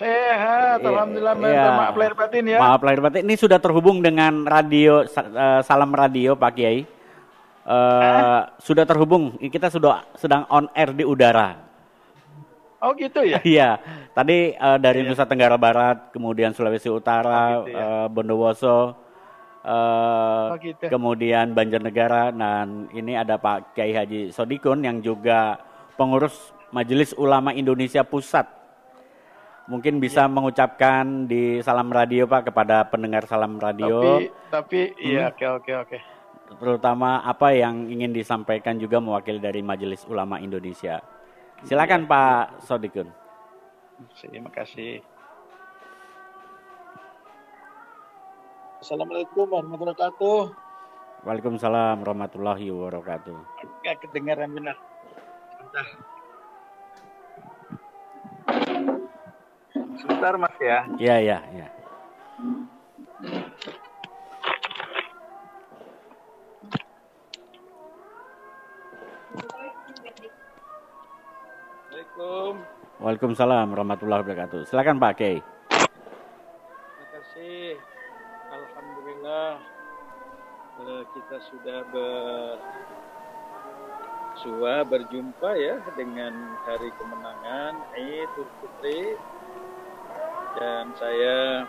Sehat, 0.01 0.81
iya, 0.81 0.89
alhamdulillah. 0.89 1.35
Iya. 1.45 1.67
Maaf 1.77 1.97
lahir 2.01 2.15
batin 2.17 2.45
ya. 2.49 2.57
Maaf 2.57 2.81
lahir 2.81 3.01
batin. 3.05 3.21
Ini 3.29 3.37
sudah 3.37 3.61
terhubung 3.61 4.01
dengan 4.01 4.49
radio 4.49 5.05
uh, 5.05 5.61
Salam 5.61 5.93
Radio 5.93 6.33
Pak 6.41 6.57
Kiai. 6.57 6.89
Uh, 7.69 8.49
sudah 8.65 8.89
terhubung. 8.89 9.37
Kita 9.37 9.69
sudah 9.69 10.09
sedang 10.17 10.49
on 10.49 10.73
air 10.73 10.97
di 10.97 11.05
udara. 11.05 11.69
Oh 12.81 12.97
gitu 12.97 13.21
ya? 13.29 13.45
Iya. 13.45 13.77
Tadi 14.17 14.57
uh, 14.57 14.81
dari 14.81 15.05
iya. 15.05 15.13
Nusa 15.13 15.29
Tenggara 15.29 15.61
Barat, 15.61 16.09
kemudian 16.17 16.57
Sulawesi 16.57 16.89
Utara, 16.89 17.61
oh, 17.61 17.69
gitu 17.69 17.77
ya. 17.77 17.85
uh, 17.85 18.07
Bondowoso, 18.09 18.73
uh, 18.73 18.81
oh, 20.49 20.57
gitu. 20.65 20.89
kemudian 20.89 21.53
Banjarnegara, 21.53 22.33
dan 22.33 22.89
ini 22.97 23.21
ada 23.21 23.37
Pak 23.37 23.77
Kiai 23.77 23.93
Haji 23.93 24.33
Sodikun 24.33 24.81
yang 24.81 25.05
juga 25.05 25.61
pengurus 26.01 26.57
Majelis 26.73 27.13
Ulama 27.21 27.53
Indonesia 27.53 28.01
Pusat 28.01 28.60
mungkin 29.71 30.03
bisa 30.03 30.27
ya. 30.27 30.33
mengucapkan 30.33 31.31
di 31.31 31.63
salam 31.63 31.95
radio 31.95 32.27
Pak 32.27 32.51
kepada 32.51 32.91
pendengar 32.91 33.31
salam 33.31 33.55
radio. 33.63 34.03
Tapi 34.03 34.27
tapi 34.51 34.81
iya 34.99 35.31
hmm. 35.31 35.33
oke 35.39 35.47
oke 35.63 35.73
oke. 35.87 35.99
Terutama 36.59 37.23
apa 37.23 37.55
yang 37.55 37.87
ingin 37.87 38.11
disampaikan 38.11 38.75
juga 38.75 38.99
mewakili 38.99 39.39
dari 39.39 39.63
Majelis 39.63 40.03
Ulama 40.11 40.43
Indonesia. 40.43 40.99
Silakan 41.63 42.03
ya. 42.05 42.11
Pak 42.11 42.67
Sodikun. 42.67 43.09
Terima 44.19 44.51
kasih. 44.51 44.99
Assalamualaikum 48.83 49.47
warahmatullahi 49.47 49.93
wabarakatuh. 49.95 50.41
Waalaikumsalam 51.21 51.97
warahmatullahi 52.01 52.67
wabarakatuh. 52.73 53.39
Enggak 53.63 53.97
kedengaran 54.03 54.51
benar. 54.57 54.77
Bentar. 55.61 55.87
Sebentar 60.01 60.35
Mas 60.41 60.57
ya. 60.57 60.89
Iya, 60.97 61.17
iya, 61.21 61.39
iya. 61.53 61.69
Assalamualaikum. 71.91 72.53
Waalaikumsalam 73.01 73.67
warahmatullahi 73.73 74.21
wabarakatuh. 74.25 74.65
Silakan 74.69 74.97
Pak 75.01 75.15
Kei. 75.21 75.41
Terima 75.69 77.07
kasih. 77.17 77.77
Alhamdulillah 78.51 79.61
kita 81.13 81.37
sudah 81.53 81.85
bersua 84.33 84.81
berjumpa 84.89 85.51
ya 85.61 85.77
dengan 85.93 86.57
hari 86.65 86.89
kemenangan 86.97 87.77
Idul 88.01 88.49
Fitri 88.65 89.17
dan 90.59 90.91
saya 90.99 91.69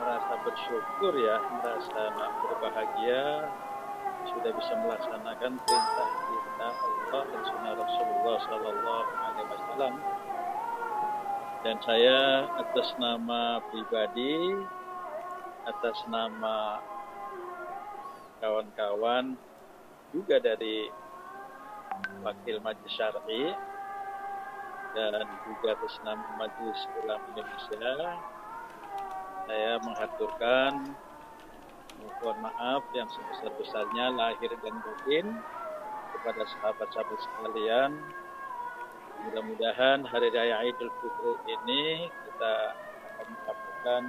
merasa 0.00 0.34
bersyukur 0.40 1.12
ya, 1.20 1.36
merasa 1.60 2.02
berbahagia 2.48 3.50
sudah 4.30 4.50
bisa 4.54 4.72
melaksanakan 4.80 5.52
perintah 5.58 6.10
kita 6.10 6.68
Allah 7.12 7.22
dan 7.28 7.42
sunnah 7.44 7.74
Rasulullah 7.76 8.36
Sallallahu 8.48 9.10
Alaihi 9.18 9.48
Wasallam. 9.50 9.94
Dan 11.62 11.76
saya 11.86 12.18
atas 12.58 12.88
nama 12.98 13.62
pribadi, 13.70 14.58
atas 15.62 15.98
nama 16.10 16.82
kawan-kawan 18.42 19.38
juga 20.10 20.42
dari 20.42 20.90
wakil 22.26 22.58
majelis 22.58 22.94
syar'i 22.98 23.54
dan 24.92 25.24
juga 25.48 25.72
atas 25.72 25.96
nama 26.04 26.26
Majelis 26.36 26.80
Ulama 27.00 27.24
Indonesia 27.32 28.20
saya 29.48 29.74
mengaturkan 29.82 30.72
mohon 32.02 32.36
maaf 32.44 32.82
yang 32.94 33.08
sebesar-besarnya 33.10 34.14
lahir 34.14 34.50
dan 34.62 34.74
batin 34.80 35.26
kepada 36.12 36.42
sahabat-sahabat 36.46 37.18
sekalian. 37.18 37.90
Mudah-mudahan 39.22 40.02
hari 40.06 40.28
raya 40.34 40.66
Idul 40.66 40.90
Fitri 40.98 41.32
ini 41.52 42.10
kita 42.10 42.54
akan 43.12 43.26
mendapatkan 43.32 44.02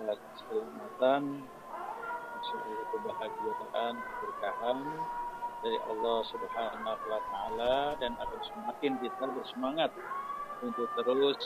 keselamatan, 0.00 1.22
seluruh 2.40 2.86
kebahagiaan, 2.96 3.94
keberkahan, 4.00 4.78
dari 5.60 5.78
Allah 5.88 6.18
Subhanahu 6.28 7.04
wa 7.08 7.20
taala 7.28 7.76
dan 8.00 8.16
akan 8.16 8.40
semakin 8.48 8.92
kita 9.00 9.24
bersemangat 9.28 9.92
untuk 10.64 10.88
terus 10.96 11.40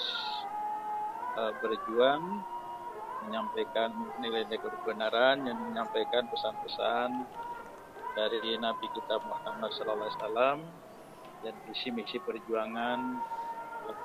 uh, 1.38 1.52
berjuang 1.58 2.42
menyampaikan 3.26 3.90
nilai-nilai 4.20 4.60
kebenaran 4.60 5.48
yang 5.48 5.58
menyampaikan 5.58 6.28
pesan-pesan 6.28 7.24
dari 8.14 8.54
Nabi 8.60 8.86
kita 8.94 9.18
Muhammad 9.26 9.70
sallallahu 9.74 10.06
alaihi 10.06 10.20
wasallam 10.22 10.58
dan 11.42 11.54
visi 11.66 11.88
misi 11.90 12.16
perjuangan 12.22 13.18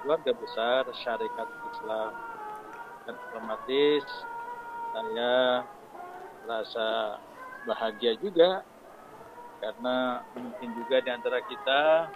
keluarga 0.01 0.31
besar 0.35 0.83
syarikat 1.05 1.47
Islam. 1.71 2.11
Dan 3.07 3.15
otomatis 3.29 4.05
saya 4.89 5.63
rasa 6.49 6.87
bahagia 7.69 8.17
juga 8.17 8.65
karena 9.59 10.23
mungkin 10.35 10.69
juga 10.75 11.03
di 11.03 11.09
antara 11.11 11.39
kita 11.43 12.07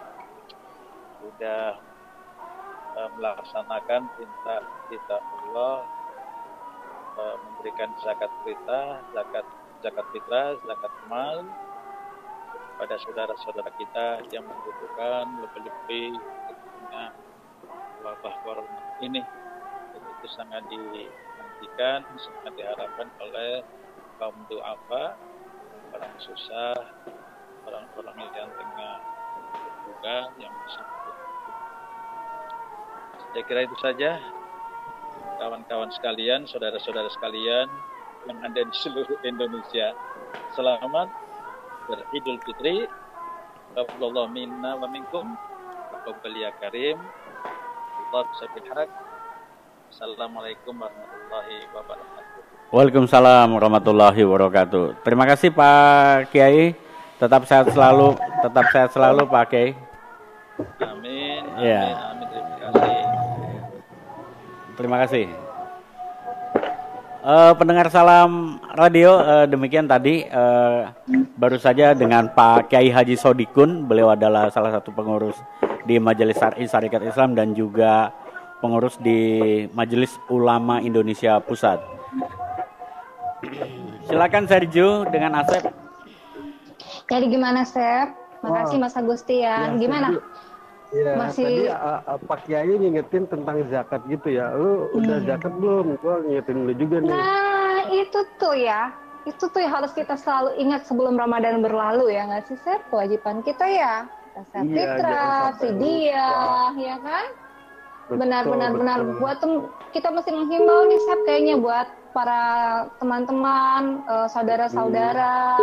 sudah 1.19 1.79
uh, 2.95 3.09
melaksanakan 3.19 4.01
perintah 4.15 4.63
kita 4.87 5.17
Allah 5.19 5.83
uh, 7.19 7.35
memberikan 7.39 7.91
zakat 8.03 8.31
fitrah, 8.43 9.03
zakat 9.11 9.45
zakat 9.83 10.05
fitrah, 10.15 10.55
zakat 10.63 10.93
mal 11.11 11.43
pada 12.79 12.95
saudara-saudara 13.03 13.71
kita 13.77 14.07
yang 14.33 14.47
membutuhkan 14.47 15.29
lebih-lebih 15.43 16.17
dengan 16.79 17.11
wabah 18.01 18.35
corona 18.43 18.81
ini. 19.03 19.21
Itu 19.93 20.27
sangat 20.31 20.63
dinantikan, 20.71 22.07
sangat 22.15 22.53
diharapkan 22.55 23.07
oleh 23.19 23.61
kaum 24.17 24.35
duafa, 24.47 25.19
orang 25.91 26.15
susah, 26.23 26.79
orang-orang 27.67 28.17
yang 28.35 28.49
tengah 28.55 28.95
juga 29.83 30.17
yang 30.39 30.53
bisa 30.67 30.81
saya 33.33 33.43
kira 33.49 33.65
itu 33.65 33.73
saja 33.81 34.21
kawan-kawan 35.41 35.89
sekalian, 35.89 36.45
saudara-saudara 36.45 37.09
sekalian 37.09 37.65
yang 38.29 38.37
ada 38.45 38.61
di 38.61 38.75
seluruh 38.77 39.17
Indonesia. 39.25 39.97
Selamat 40.53 41.09
beridul 41.89 42.37
fitri. 42.45 42.85
Allah 43.73 44.25
minna 44.29 44.77
wa 44.77 44.85
minkum. 44.85 45.33
Taqabbal 45.91 46.35
ya 46.37 46.53
karim. 46.61 47.01
Allah 48.13 48.25
haq. 48.37 48.89
Assalamualaikum 49.89 50.73
warahmatullahi 50.77 51.57
wabarakatuh. 51.73 52.41
Waalaikumsalam 52.69 53.47
warahmatullahi 53.49 54.21
wabarakatuh. 54.25 54.85
Terima 55.01 55.25
kasih 55.25 55.49
Pak 55.53 56.29
Kiai. 56.29 56.82
Tetap 57.23 57.47
sehat 57.47 57.71
selalu, 57.71 58.19
tetap 58.43 58.65
sehat 58.75 58.89
selalu 58.91 59.23
Pak 59.31 59.45
Kiai. 59.47 59.71
Amin. 60.83 61.47
Amin. 61.55 61.63
Ya. 61.63 61.83
Amin. 62.11 62.27
Terima 62.27 62.67
kasih. 62.75 62.99
Terima 64.75 64.97
kasih. 65.07 65.25
uh, 67.23 67.51
pendengar 67.55 67.87
salam 67.87 68.59
radio 68.75 69.17
uh, 69.17 69.45
demikian 69.47 69.87
tadi 69.87 70.27
uh, 70.27 70.91
baru 71.39 71.57
saja 71.57 71.95
dengan 71.95 72.27
Pak 72.29 72.69
Kiai 72.69 72.91
Haji 72.91 73.15
Sodikun, 73.15 73.87
beliau 73.87 74.11
adalah 74.11 74.51
salah 74.51 74.75
satu 74.75 74.91
pengurus 74.91 75.39
di 75.87 75.97
Majelis 75.97 76.37
Syarikat 76.39 77.03
Islam 77.07 77.33
dan 77.33 77.55
juga 77.55 78.11
pengurus 78.59 78.99
di 78.99 79.63
Majelis 79.71 80.15
Ulama 80.31 80.79
Indonesia 80.79 81.39
Pusat. 81.39 81.79
Silakan 84.07 84.47
Sergio 84.47 85.03
dengan 85.07 85.43
Asep. 85.43 85.82
Jadi 87.13 87.25
gimana 87.29 87.61
Sep? 87.61 88.09
Makasih 88.41 88.81
Mas 88.81 88.97
Agustian. 88.97 89.77
Ya, 89.77 89.77
gimana? 89.77 90.17
Ya, 90.89 91.13
Masih... 91.13 91.45
tadi 91.45 91.61
uh, 91.69 92.17
Pak 92.25 92.39
Kiai 92.49 92.73
ngingetin 92.73 93.29
tentang 93.29 93.61
zakat 93.69 94.01
gitu 94.09 94.33
ya. 94.33 94.49
Lu 94.57 94.89
hmm. 94.89 94.97
udah 94.97 95.17
zakat 95.29 95.53
belum? 95.61 95.85
Gua 96.01 96.25
ngingetin 96.25 96.57
lu 96.65 96.73
juga 96.73 96.97
nih. 97.05 97.13
Nah, 97.13 97.77
itu 97.93 98.19
tuh 98.41 98.57
ya. 98.57 98.89
Itu 99.29 99.45
tuh 99.53 99.61
yang 99.61 99.77
harus 99.77 99.93
kita 99.93 100.17
selalu 100.17 100.57
ingat 100.57 100.89
sebelum 100.89 101.13
Ramadan 101.15 101.61
berlalu 101.61 102.17
ya 102.17 102.25
nggak 102.25 102.49
sih, 102.49 102.57
Sep? 102.65 102.81
Kewajiban 102.89 103.45
kita 103.45 103.65
ya. 103.69 104.09
Zakat 104.33 104.65
iya, 104.65 104.73
fitrah, 104.73 105.45
fidyah, 105.61 106.71
ya 106.73 106.95
kan? 106.97 107.25
Benar-benar 108.11 108.71
benar 108.75 108.99
buat 109.19 109.39
kita 109.95 110.09
mesti 110.11 110.33
menghimbau 110.33 110.89
nih, 110.89 110.99
Sep, 111.07 111.19
kayaknya 111.23 111.55
buat 111.55 111.87
para 112.13 112.41
teman-teman, 113.01 114.05
uh, 114.05 114.27
saudara-saudara 114.29 115.57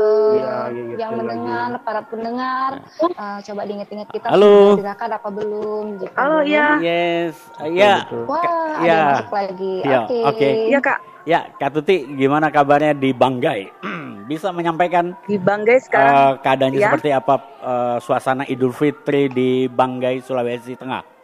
uh, 0.00 0.32
ya, 0.32 0.56
yang 0.96 1.20
mendengar, 1.20 1.76
lagi. 1.76 1.84
para 1.84 2.00
pendengar, 2.08 2.70
uh, 3.02 3.38
coba 3.44 3.60
diingat-ingat 3.68 4.08
kita 4.08 4.26
Halo. 4.32 4.80
sudah 4.80 4.96
apa 4.96 5.28
belum? 5.28 6.00
Gitu. 6.00 6.12
Halo, 6.16 6.38
ya. 6.46 6.80
Yes, 6.80 7.36
ya. 7.66 8.08
Wah, 8.24 8.80
ya. 8.80 9.00
ada 9.00 9.12
masuk 9.20 9.32
lagi. 9.36 9.74
Ya, 9.84 9.98
Oke. 10.04 10.08
Okay. 10.08 10.22
Okay. 10.32 10.52
Iya, 10.72 10.80
Kak. 10.80 10.98
Ya, 11.22 11.40
Kak 11.54 11.70
Tuti, 11.76 11.96
gimana 12.18 12.50
kabarnya 12.50 12.96
di 12.96 13.14
Banggai? 13.14 13.70
Bisa 14.30 14.50
menyampaikan 14.50 15.12
di 15.28 15.36
Banggai 15.36 15.78
sekarang 15.82 16.14
uh, 16.14 16.32
keadaannya 16.40 16.80
ya? 16.80 16.88
seperti 16.88 17.10
apa 17.14 17.34
uh, 17.62 17.96
suasana 18.00 18.48
Idul 18.48 18.72
Fitri 18.72 19.28
di 19.28 19.68
Banggai, 19.68 20.24
Sulawesi 20.24 20.74
Tengah? 20.74 21.21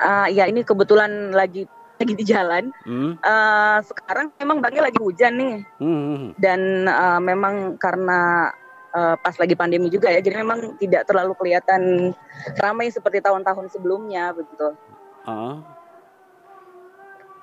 Uh, 0.00 0.28
ya 0.30 0.48
ini 0.48 0.62
kebetulan 0.62 1.32
lagi 1.32 1.64
lagi 1.96 2.14
di 2.14 2.24
jalan. 2.28 2.70
Hmm. 2.84 3.16
Uh, 3.20 3.78
sekarang 3.84 4.32
memang 4.36 4.60
Bangil 4.60 4.84
lagi 4.84 5.00
hujan 5.00 5.32
nih. 5.36 5.56
Hmm. 5.80 6.36
Dan 6.36 6.84
uh, 6.88 7.20
memang 7.20 7.80
karena 7.80 8.52
uh, 8.92 9.16
pas 9.16 9.32
lagi 9.40 9.56
pandemi 9.56 9.88
juga 9.88 10.12
ya, 10.12 10.20
jadi 10.20 10.44
memang 10.44 10.76
tidak 10.76 11.08
terlalu 11.08 11.32
kelihatan 11.40 12.12
ramai 12.60 12.92
seperti 12.92 13.24
tahun-tahun 13.24 13.72
sebelumnya 13.72 14.36
begitu. 14.36 14.76
Uh. 15.24 15.60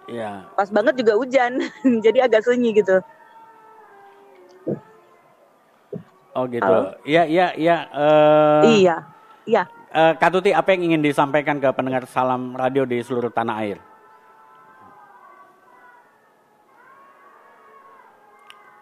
Ya. 0.06 0.46
Pas 0.54 0.70
banget 0.70 1.00
juga 1.00 1.18
hujan, 1.18 1.64
jadi 2.06 2.30
agak 2.30 2.46
sunyi 2.46 2.78
gitu. 2.78 3.02
Oh 6.34 6.50
gitu. 6.50 6.76
Iya 7.06 7.24
iya 7.30 7.48
iya. 7.54 7.78
Uh... 7.94 8.62
Iya 8.66 8.98
iya 9.46 9.64
uh, 9.94 10.14
Kak 10.18 10.30
Tuti, 10.34 10.52
apa 10.52 10.74
yang 10.74 10.92
ingin 10.92 11.02
disampaikan 11.06 11.62
ke 11.62 11.70
pendengar 11.72 12.04
salam 12.10 12.58
radio 12.58 12.84
di 12.84 13.00
seluruh 13.00 13.30
tanah 13.30 13.56
air? 13.62 13.78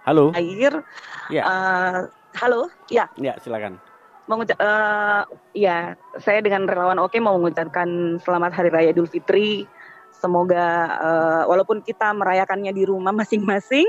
Halo. 0.08 0.34
Air. 0.34 0.82
Ya. 1.30 1.44
Uh, 1.46 2.00
halo. 2.40 2.72
Ya. 2.90 3.06
Ya, 3.20 3.38
silakan. 3.38 3.78
Mengucap, 4.26 4.58
uh, 4.58 5.28
ya, 5.54 5.94
saya 6.18 6.40
dengan 6.42 6.66
relawan 6.66 6.98
Oke 7.04 7.20
mau 7.20 7.36
mengucapkan 7.38 8.18
selamat 8.24 8.56
Hari 8.56 8.70
Raya 8.74 8.90
Idul 8.96 9.12
Fitri. 9.12 9.68
Semoga 10.12 10.66
uh, 11.02 11.44
walaupun 11.50 11.82
kita 11.86 12.14
merayakannya 12.18 12.74
di 12.74 12.84
rumah 12.86 13.14
masing-masing 13.22 13.86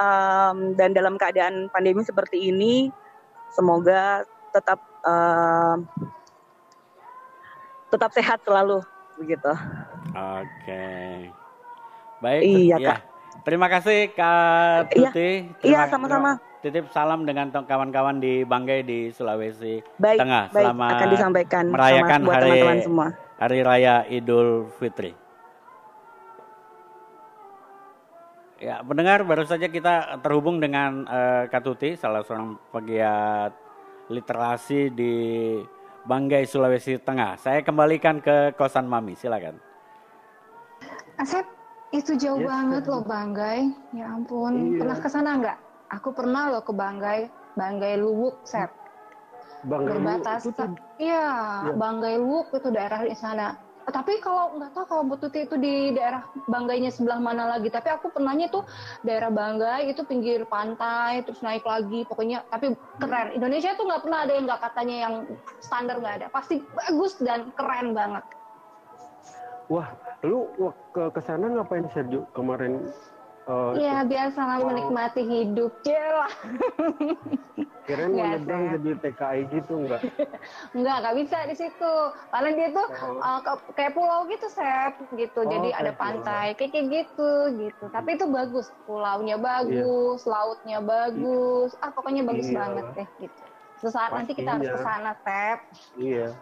um, 0.00 0.76
dan 0.80 0.96
dalam 0.96 1.20
keadaan 1.20 1.68
pandemi 1.68 2.00
seperti 2.04 2.48
ini, 2.48 2.88
semoga 3.52 4.24
tetap 4.54 4.80
uh, 5.04 5.76
tetap 7.94 8.10
sehat 8.10 8.38
selalu 8.42 8.82
begitu. 9.14 9.52
Oke. 10.14 10.86
Baik. 12.18 12.40
Iya, 12.42 12.76
ya. 12.78 12.88
Kak. 12.90 13.00
Terima 13.44 13.66
kasih 13.68 13.98
Kak 14.14 14.94
iya. 14.94 15.10
Tuti. 15.10 15.30
Iya, 15.62 15.80
sama-sama. 15.86 16.40
Titip 16.64 16.88
salam 16.96 17.28
dengan 17.28 17.52
kawan-kawan 17.52 18.24
di 18.24 18.40
Banggai 18.40 18.80
di 18.88 19.12
Sulawesi 19.12 19.84
baik, 20.00 20.16
Tengah. 20.16 20.44
Baik, 20.48 20.64
Selamat 20.64 20.92
akan 20.96 21.08
disampaikan 21.12 21.64
merayakan 21.68 22.20
buat 22.24 22.34
hari 22.40 22.48
teman 22.48 22.60
-teman 22.64 22.78
semua. 22.80 23.06
Hari 23.36 23.58
Raya 23.60 23.96
Idul 24.08 24.72
Fitri. 24.80 25.12
Ya, 28.64 28.80
pendengar 28.80 29.20
baru 29.28 29.44
saja 29.44 29.68
kita 29.68 30.24
terhubung 30.24 30.56
dengan 30.56 31.04
uh, 31.04 31.44
Kak 31.52 31.68
Tuti, 31.68 32.00
salah 32.00 32.24
seorang 32.24 32.56
pegiat 32.72 33.52
literasi 34.08 34.88
di 34.88 35.14
Banggai, 36.04 36.44
Sulawesi 36.44 37.00
Tengah. 37.00 37.40
Saya 37.40 37.64
kembalikan 37.64 38.20
ke 38.20 38.52
kosan 38.60 38.84
Mami, 38.84 39.16
silakan. 39.16 39.56
Asep, 41.16 41.48
itu 41.96 42.12
jauh 42.20 42.44
yes, 42.44 42.48
banget 42.48 42.82
loh 42.84 43.00
Banggai. 43.00 43.72
Ya 43.96 44.12
ampun, 44.12 44.76
iya. 44.76 44.78
pernah 44.84 44.98
ke 45.00 45.08
sana 45.08 45.30
nggak? 45.40 45.58
Aku 45.96 46.12
pernah 46.12 46.52
loh 46.52 46.60
ke 46.60 46.76
Banggai, 46.76 47.32
Banggai 47.56 47.96
Luwuk, 47.96 48.44
Sep. 48.44 48.68
Banggai 49.64 49.96
Berbatas. 49.96 50.44
Iya, 51.00 51.28
ya. 51.64 51.72
Banggai 51.72 52.20
Luwuk 52.20 52.52
itu 52.52 52.68
daerah 52.68 53.00
di 53.00 53.16
sana 53.16 53.56
tapi 53.92 54.16
kalau 54.24 54.56
nggak 54.56 54.72
tahu 54.72 54.84
kalau 54.88 55.02
Bu 55.04 55.16
Tuti 55.20 55.44
itu 55.44 55.60
di 55.60 55.92
daerah 55.92 56.24
Banggainya 56.48 56.88
sebelah 56.88 57.20
mana 57.20 57.44
lagi. 57.56 57.68
Tapi 57.68 57.92
aku 57.92 58.08
pernahnya 58.08 58.48
tuh 58.48 58.64
daerah 59.04 59.28
Banggai 59.28 59.92
itu 59.92 60.04
pinggir 60.08 60.48
pantai 60.48 61.20
terus 61.24 61.44
naik 61.44 61.64
lagi 61.68 62.08
pokoknya 62.08 62.48
tapi 62.48 62.72
keren. 62.96 63.36
Indonesia 63.36 63.76
tuh 63.76 63.84
nggak 63.84 64.02
pernah 64.04 64.18
ada 64.24 64.32
yang 64.32 64.44
nggak 64.48 64.62
katanya 64.64 64.96
yang 65.08 65.14
standar 65.60 65.96
nggak 66.00 66.14
ada. 66.22 66.26
Pasti 66.32 66.64
bagus 66.72 67.20
dan 67.20 67.52
keren 67.56 67.92
banget. 67.92 68.24
Wah 69.68 69.88
lu 70.24 70.48
ke 70.92 71.12
ke 71.12 71.20
sana 71.20 71.52
ngapain 71.52 71.84
Sergio 71.92 72.24
kemarin 72.32 72.88
Oh, 73.44 73.76
iya, 73.76 74.00
biasa 74.08 74.40
lah 74.40 74.56
oh. 74.64 74.72
menikmati 74.72 75.20
hidup. 75.20 75.72
Jelah. 75.84 76.32
Kirain 77.84 78.16
mau 78.16 78.24
nyebrang 78.24 78.62
jadi 78.80 78.90
TKI 78.96 79.40
gitu 79.52 79.84
enggak? 79.84 80.00
enggak, 80.72 80.96
enggak 81.04 81.16
bisa 81.20 81.36
di 81.44 81.56
situ. 81.60 81.94
Paling 82.32 82.56
dia 82.56 82.72
tuh 82.72 82.88
oh. 82.88 83.20
uh, 83.20 83.60
kayak 83.76 83.92
pulau 83.92 84.24
gitu, 84.32 84.48
Sep, 84.48 84.96
gitu. 85.12 85.44
Oh, 85.44 85.48
jadi 85.48 85.76
ada 85.76 85.92
pantai 85.92 86.56
kayak, 86.56 86.72
kayak 86.72 86.86
gitu, 86.88 87.30
gitu. 87.60 87.84
Tapi 87.92 88.16
itu 88.16 88.24
bagus. 88.32 88.72
Pulaunya 88.88 89.36
bagus, 89.36 90.24
yeah. 90.24 90.32
lautnya 90.32 90.78
bagus. 90.80 91.76
Ah, 91.84 91.92
pokoknya 91.92 92.24
bagus 92.24 92.48
yeah. 92.48 92.64
banget 92.64 92.86
deh 92.96 93.08
gitu. 93.28 93.40
Sesaat 93.84 94.16
nanti 94.16 94.32
kita 94.32 94.56
harus 94.56 94.72
ke 94.72 94.80
sana, 94.80 95.12
Sep. 95.20 95.58
Iya 96.00 96.32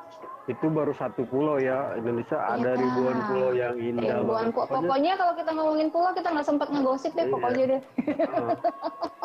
itu 0.50 0.66
baru 0.66 0.90
satu 0.98 1.22
pulau 1.30 1.62
ya 1.62 1.94
Indonesia. 1.94 2.34
Iya. 2.34 2.58
ada 2.58 2.70
ribuan 2.74 3.18
pulau 3.30 3.50
yang 3.54 3.74
indah 3.78 4.18
ribuan 4.22 4.50
pulau. 4.50 4.66
Pokoknya, 4.66 4.82
pokoknya 4.82 5.12
kalau 5.14 5.34
kita 5.38 5.50
ngomongin 5.54 5.88
pulau 5.94 6.10
kita 6.10 6.28
nggak 6.34 6.46
sempat 6.46 6.68
ngegosip 6.74 7.12
deh 7.14 7.26
iya. 7.26 7.32
pokoknya 7.32 7.64
deh. 7.64 7.82
Uh, 8.26 8.56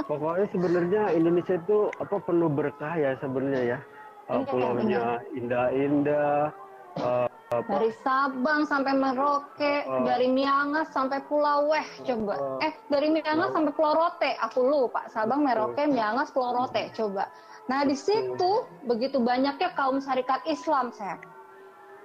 pokoknya 0.05 0.45
sebenarnya 0.53 1.01
Indonesia 1.17 1.55
itu 1.57 1.77
apa 1.97 2.15
penuh 2.21 2.49
berkah 2.53 2.93
ya 2.95 3.11
sebenarnya 3.17 3.61
ya. 3.75 3.79
Uh, 4.27 4.43
pulaunya 4.43 5.23
indah-indah 5.33 6.51
uh, 6.99 7.27
dari 7.47 7.95
Sabang 8.03 8.67
sampai 8.67 8.91
Merauke, 8.91 9.87
uh, 9.87 10.03
dari 10.03 10.27
Miangas 10.27 10.91
sampai 10.91 11.23
Pulau 11.31 11.71
Weh, 11.71 11.87
coba. 12.03 12.35
Uh, 12.35 12.59
eh, 12.59 12.75
dari 12.91 13.07
Miangas 13.07 13.49
uh, 13.49 13.53
sampai 13.55 13.71
Pulau 13.71 13.93
Rote, 13.95 14.31
aku 14.43 14.59
lupa. 14.67 15.07
Sabang, 15.07 15.47
Merauke, 15.47 15.87
Miangas, 15.87 16.27
Pulau 16.35 16.51
Rote, 16.51 16.91
coba. 16.91 17.31
Nah 17.67 17.83
di 17.83 17.95
situ 17.99 18.51
begitu 18.87 19.19
banyaknya 19.19 19.75
kaum 19.75 19.99
syarikat 19.99 20.39
Islam, 20.47 20.95
saya. 20.95 21.19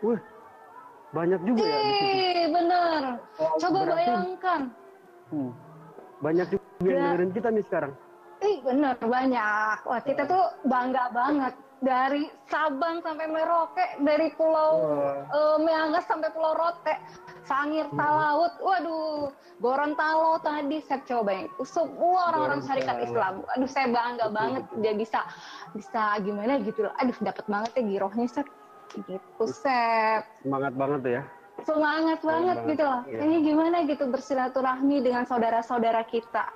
Wih, 0.03 0.19
banyak 1.15 1.41
juga 1.47 1.63
ya 1.63 1.79
di 1.79 1.93
situ. 1.95 2.17
bener. 2.51 3.03
Coba 3.39 3.79
berarti, 3.87 3.95
bayangkan. 3.95 4.61
Hmm, 5.31 5.51
banyak 6.19 6.47
juga 6.51 6.65
yang 6.83 6.91
ya. 6.91 7.03
dengerin 7.07 7.33
kita 7.33 7.49
nih 7.55 7.65
sekarang. 7.71 7.93
Ih, 8.43 8.59
bener 8.67 8.95
banyak. 8.99 9.77
Wah, 9.87 10.01
kita 10.03 10.23
tuh 10.27 10.45
bangga 10.67 11.15
banget 11.15 11.55
dari 11.83 12.31
Sabang 12.47 13.03
sampai 13.03 13.27
Merauke, 13.27 13.99
dari 14.07 14.31
Pulau 14.39 14.87
uh, 15.27 15.59
Meangas 15.59 16.07
sampai 16.07 16.31
Pulau 16.31 16.55
Rote, 16.55 16.95
Sangir 17.43 17.91
hmm. 17.91 17.99
Talaut, 17.99 18.55
waduh, 18.63 19.35
Gorontalo 19.59 20.39
tadi 20.47 20.79
saya 20.87 21.03
coba 21.03 21.43
itu 21.43 21.63
semua 21.67 22.31
orang-orang 22.31 22.63
syarikat 22.63 23.03
Islam. 23.03 23.43
Aduh, 23.59 23.67
saya 23.67 23.91
bangga 23.91 24.31
betul, 24.31 24.39
banget 24.39 24.65
dia 24.79 24.95
bisa 24.95 25.21
bisa 25.75 26.03
gimana 26.23 26.63
gitu 26.63 26.87
loh. 26.87 26.95
Aduh, 27.03 27.19
dapat 27.19 27.45
banget 27.51 27.71
ya 27.75 27.83
girohnya 27.83 28.27
Sep. 28.31 28.47
Gitu, 28.95 29.45
Sep. 29.51 30.23
Semangat 30.47 30.73
banget 30.79 31.03
ya. 31.03 31.23
Semangat 31.67 32.19
banget 32.23 32.59
banget 32.63 32.71
gitu 32.71 32.83
loh. 32.87 33.01
Iya. 33.11 33.19
Ini 33.27 33.37
gimana 33.43 33.77
gitu 33.91 34.05
bersilaturahmi 34.07 34.97
dengan 35.03 35.27
saudara-saudara 35.27 36.07
kita 36.07 36.47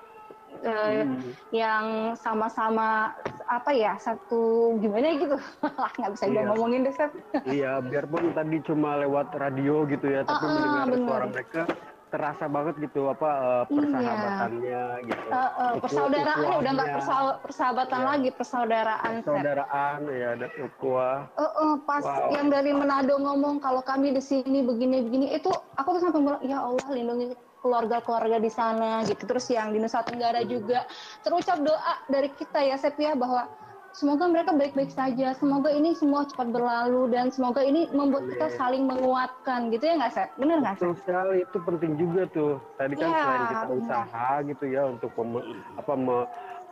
uh, 0.63 1.03
hmm. 1.03 1.35
yang 1.51 2.15
sama-sama 2.15 3.13
apa 3.47 3.71
ya 3.71 3.95
satu 4.03 4.75
gimana 4.83 5.15
gitu 5.17 5.37
nggak 5.99 6.11
bisa 6.19 6.25
iya. 6.27 6.43
ngomongin 6.51 6.87
deh 6.87 6.95
Seth. 6.95 7.15
iya 7.47 7.79
biarpun 7.79 8.35
tadi 8.35 8.59
cuma 8.67 8.99
lewat 8.99 9.31
radio 9.39 9.87
gitu 9.87 10.07
ya 10.11 10.27
tapi 10.27 10.45
uh, 10.45 10.51
mendengar 10.51 10.87
bener. 10.91 11.07
suara 11.07 11.27
mereka 11.31 11.63
terasa 12.07 12.47
banget 12.47 12.75
gitu 12.87 13.11
apa 13.11 13.29
uh, 13.29 13.65
persahabatannya 13.67 14.85
iya. 15.03 15.05
gitu. 15.11 15.27
Uh, 15.27 15.51
uh, 15.59 15.73
persaudaraan 15.83 16.51
udah 16.63 16.73
nggak 16.79 16.91
persahabatan 17.43 18.01
ya. 18.01 18.07
lagi 18.07 18.29
persaudaraan. 18.31 19.13
Persaudaraan 19.27 19.99
set. 20.07 20.15
ya 20.15 20.29
ada 20.39 20.47
ukhuwah. 20.63 21.19
Uh, 21.35 21.43
uh, 21.43 21.73
pas 21.83 22.05
wow. 22.07 22.31
yang 22.31 22.47
dari 22.49 22.71
Manado 22.71 23.15
ngomong 23.19 23.59
kalau 23.59 23.83
kami 23.83 24.15
di 24.15 24.23
sini 24.23 24.63
begini 24.63 25.03
begini 25.03 25.27
itu 25.35 25.51
aku 25.75 25.99
tuh 25.99 26.03
sampai 26.07 26.23
bilang 26.23 26.43
ya 26.47 26.63
Allah 26.63 26.89
lindungi 26.95 27.35
keluarga-keluarga 27.61 28.39
di 28.39 28.51
sana 28.53 29.03
gitu. 29.05 29.23
Terus 29.27 29.47
yang 29.53 29.73
di 29.73 29.79
Nusa 29.81 30.03
Tenggara 30.05 30.43
juga 30.45 30.85
terucap 31.25 31.61
doa 31.63 31.95
dari 32.07 32.31
kita 32.33 32.63
ya 32.63 32.77
Sepia 32.79 33.17
bahwa 33.17 33.49
semoga 33.97 34.29
mereka 34.29 34.53
baik-baik 34.53 34.93
saja, 34.93 35.33
semoga 35.33 35.73
ini 35.73 35.97
semua 35.97 36.29
cepat 36.29 36.53
berlalu 36.53 37.09
dan 37.17 37.33
semoga 37.33 37.65
ini 37.65 37.89
membuat 37.97 38.29
kita 38.29 38.53
iya. 38.53 38.57
saling 38.61 38.85
menguatkan 38.85 39.73
gitu 39.73 39.89
ya 39.89 39.95
nggak 39.97 40.13
Seth? 40.13 40.33
Benar 40.37 40.57
nggak 40.61 40.77
Seth? 40.77 41.01
sekali 41.01 41.37
itu 41.41 41.59
penting 41.65 41.93
juga 41.97 42.23
tuh. 42.29 42.61
Tadi 42.77 42.95
kan 43.01 43.09
ya, 43.09 43.21
selain 43.25 43.45
kita 43.49 43.67
usaha 43.73 44.31
gitu 44.45 44.65
ya 44.69 44.83
untuk 44.85 45.11
apa 45.81 45.93
me, 45.97 46.17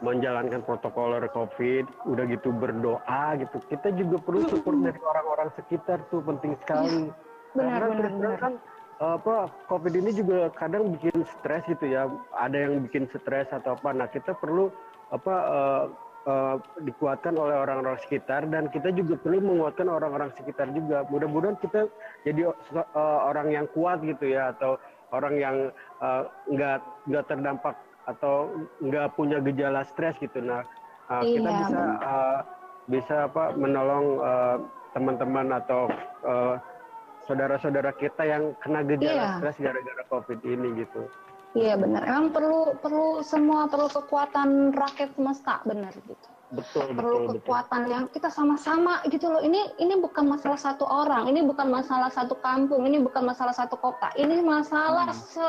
menjalankan 0.04 0.60
protokol 0.68 1.16
COVID, 1.16 1.84
udah 2.12 2.24
gitu 2.28 2.52
berdoa 2.52 3.24
gitu. 3.40 3.56
Kita 3.72 3.88
juga 3.96 4.20
perlu 4.20 4.44
support 4.52 4.78
dari 4.84 5.00
orang-orang 5.00 5.48
sekitar 5.56 6.04
tuh 6.12 6.20
penting 6.20 6.52
sekali. 6.60 7.08
Ya, 7.08 7.56
benar, 7.56 7.80
Karena 7.80 7.88
benar, 7.88 8.12
benar. 8.12 8.38
kan 8.42 8.54
apa 9.02 9.50
COVID 9.66 9.94
ini 9.94 10.14
juga 10.14 10.50
kadang 10.54 10.94
bikin 10.94 11.26
stres 11.38 11.66
gitu 11.66 11.86
ya. 11.88 12.06
Ada 12.38 12.68
yang 12.68 12.86
bikin 12.86 13.10
stres 13.10 13.50
atau 13.50 13.74
apa. 13.74 13.90
Nah 13.90 14.06
kita 14.10 14.34
perlu 14.38 14.70
apa 15.10 15.34
uh, 15.34 15.84
uh, 16.26 16.56
dikuatkan 16.82 17.34
oleh 17.34 17.54
orang-orang 17.54 17.98
sekitar 18.02 18.46
dan 18.48 18.70
kita 18.70 18.94
juga 18.94 19.18
perlu 19.18 19.42
menguatkan 19.42 19.90
orang-orang 19.90 20.30
sekitar 20.38 20.70
juga. 20.70 21.02
Mudah-mudahan 21.10 21.58
kita 21.58 21.90
jadi 22.22 22.50
uh, 22.50 23.18
orang 23.26 23.50
yang 23.50 23.66
kuat 23.74 24.02
gitu 24.02 24.30
ya 24.30 24.54
atau 24.54 24.78
orang 25.14 25.34
yang 25.38 25.56
uh, 26.02 26.26
nggak 26.50 26.82
nggak 27.10 27.24
terdampak 27.30 27.76
atau 28.04 28.52
nggak 28.84 29.16
punya 29.16 29.38
gejala 29.40 29.82
stres 29.88 30.16
gitu. 30.20 30.38
Nah 30.38 30.62
uh, 31.10 31.22
iya, 31.22 31.34
kita 31.38 31.50
bisa 31.50 31.82
uh, 32.02 32.38
bisa 32.84 33.14
apa 33.28 33.44
menolong 33.56 34.06
uh, 34.20 34.56
teman-teman 34.92 35.50
atau 35.56 35.88
uh, 36.22 36.56
saudara-saudara 37.24 37.92
kita 37.96 38.22
yang 38.24 38.52
kena 38.60 38.84
gejala 38.84 39.14
iya. 39.16 39.30
stres 39.40 39.56
gara-gara 39.60 40.02
COVID 40.12 40.40
ini 40.44 40.84
gitu. 40.84 41.08
Iya 41.54 41.78
benar. 41.78 42.02
Emang 42.02 42.34
perlu 42.34 42.74
perlu 42.82 43.22
semua 43.22 43.70
perlu 43.70 43.86
kekuatan 43.86 44.74
rakyat 44.74 45.14
semesta 45.14 45.62
benar 45.62 45.94
gitu. 45.94 46.28
Betul, 46.54 46.94
perlu 46.94 47.18
betul, 47.26 47.32
kekuatan 47.40 47.80
betul. 47.86 47.92
yang 47.94 48.04
kita 48.10 48.28
sama-sama 48.30 49.02
gitu 49.10 49.26
loh. 49.26 49.42
Ini 49.42 49.74
ini 49.78 49.94
bukan 49.98 50.28
masalah 50.28 50.58
satu 50.58 50.86
orang, 50.86 51.26
ini 51.26 51.42
bukan 51.42 51.66
masalah 51.66 52.10
satu 52.10 52.38
kampung, 52.38 52.86
ini 52.86 53.02
bukan 53.02 53.26
masalah 53.26 53.50
satu 53.50 53.74
kota. 53.78 54.10
Ini 54.14 54.38
masalah 54.42 55.10
hmm. 55.10 55.18
se 55.18 55.46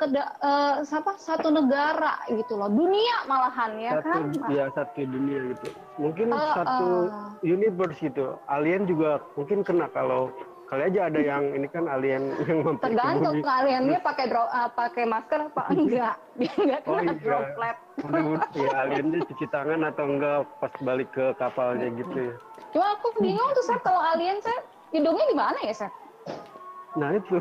keda, 0.00 0.22
uh, 0.40 0.74
siapa 0.84 1.16
satu 1.20 1.52
negara 1.52 2.24
gitu 2.32 2.56
loh. 2.56 2.72
Dunia 2.72 3.28
malahan 3.28 3.76
ya 3.80 4.00
satu, 4.00 4.08
kan? 4.08 4.22
Iya, 4.48 4.64
satu 4.72 5.00
dunia 5.04 5.38
gitu. 5.56 5.68
Mungkin 6.00 6.32
uh, 6.32 6.56
satu 6.56 6.88
uh, 7.10 7.28
universe 7.44 8.00
gitu. 8.00 8.40
Alien 8.48 8.88
juga 8.88 9.20
mungkin 9.36 9.60
kena 9.60 9.92
kalau 9.92 10.32
kali 10.70 10.82
aja 10.86 11.00
ada 11.10 11.20
yang 11.20 11.44
ini 11.50 11.66
kan 11.66 11.84
alien 11.90 12.30
yang 12.46 12.78
tergantung 12.78 13.42
aliennya 13.42 13.98
pakai 13.98 14.30
dro 14.30 14.46
uh, 14.46 14.70
pakai 14.70 15.02
masker 15.02 15.50
apa 15.50 15.62
enggak? 15.74 16.14
Dia 16.38 16.52
enggak 16.54 16.80
oh, 16.86 16.94
kena 16.94 17.10
oh, 17.10 17.14
iya. 17.18 17.22
droplet. 17.26 17.76
Ya 18.54 18.70
aliennya 18.86 19.20
cuci 19.26 19.46
tangan 19.50 19.80
atau 19.82 20.04
enggak 20.06 20.38
pas 20.62 20.72
balik 20.86 21.10
ke 21.10 21.34
kapalnya 21.42 21.90
gitu 21.98 22.30
ya. 22.30 22.34
Cuma 22.70 22.86
aku 22.94 23.18
bingung 23.18 23.50
tuh 23.50 23.64
saya 23.66 23.82
kalau 23.82 23.98
alien 24.14 24.38
saya 24.38 24.62
hidungnya 24.94 25.26
di 25.26 25.36
mana 25.36 25.58
ya 25.66 25.74
saya 25.74 25.92
nah 26.98 27.14
itu. 27.14 27.38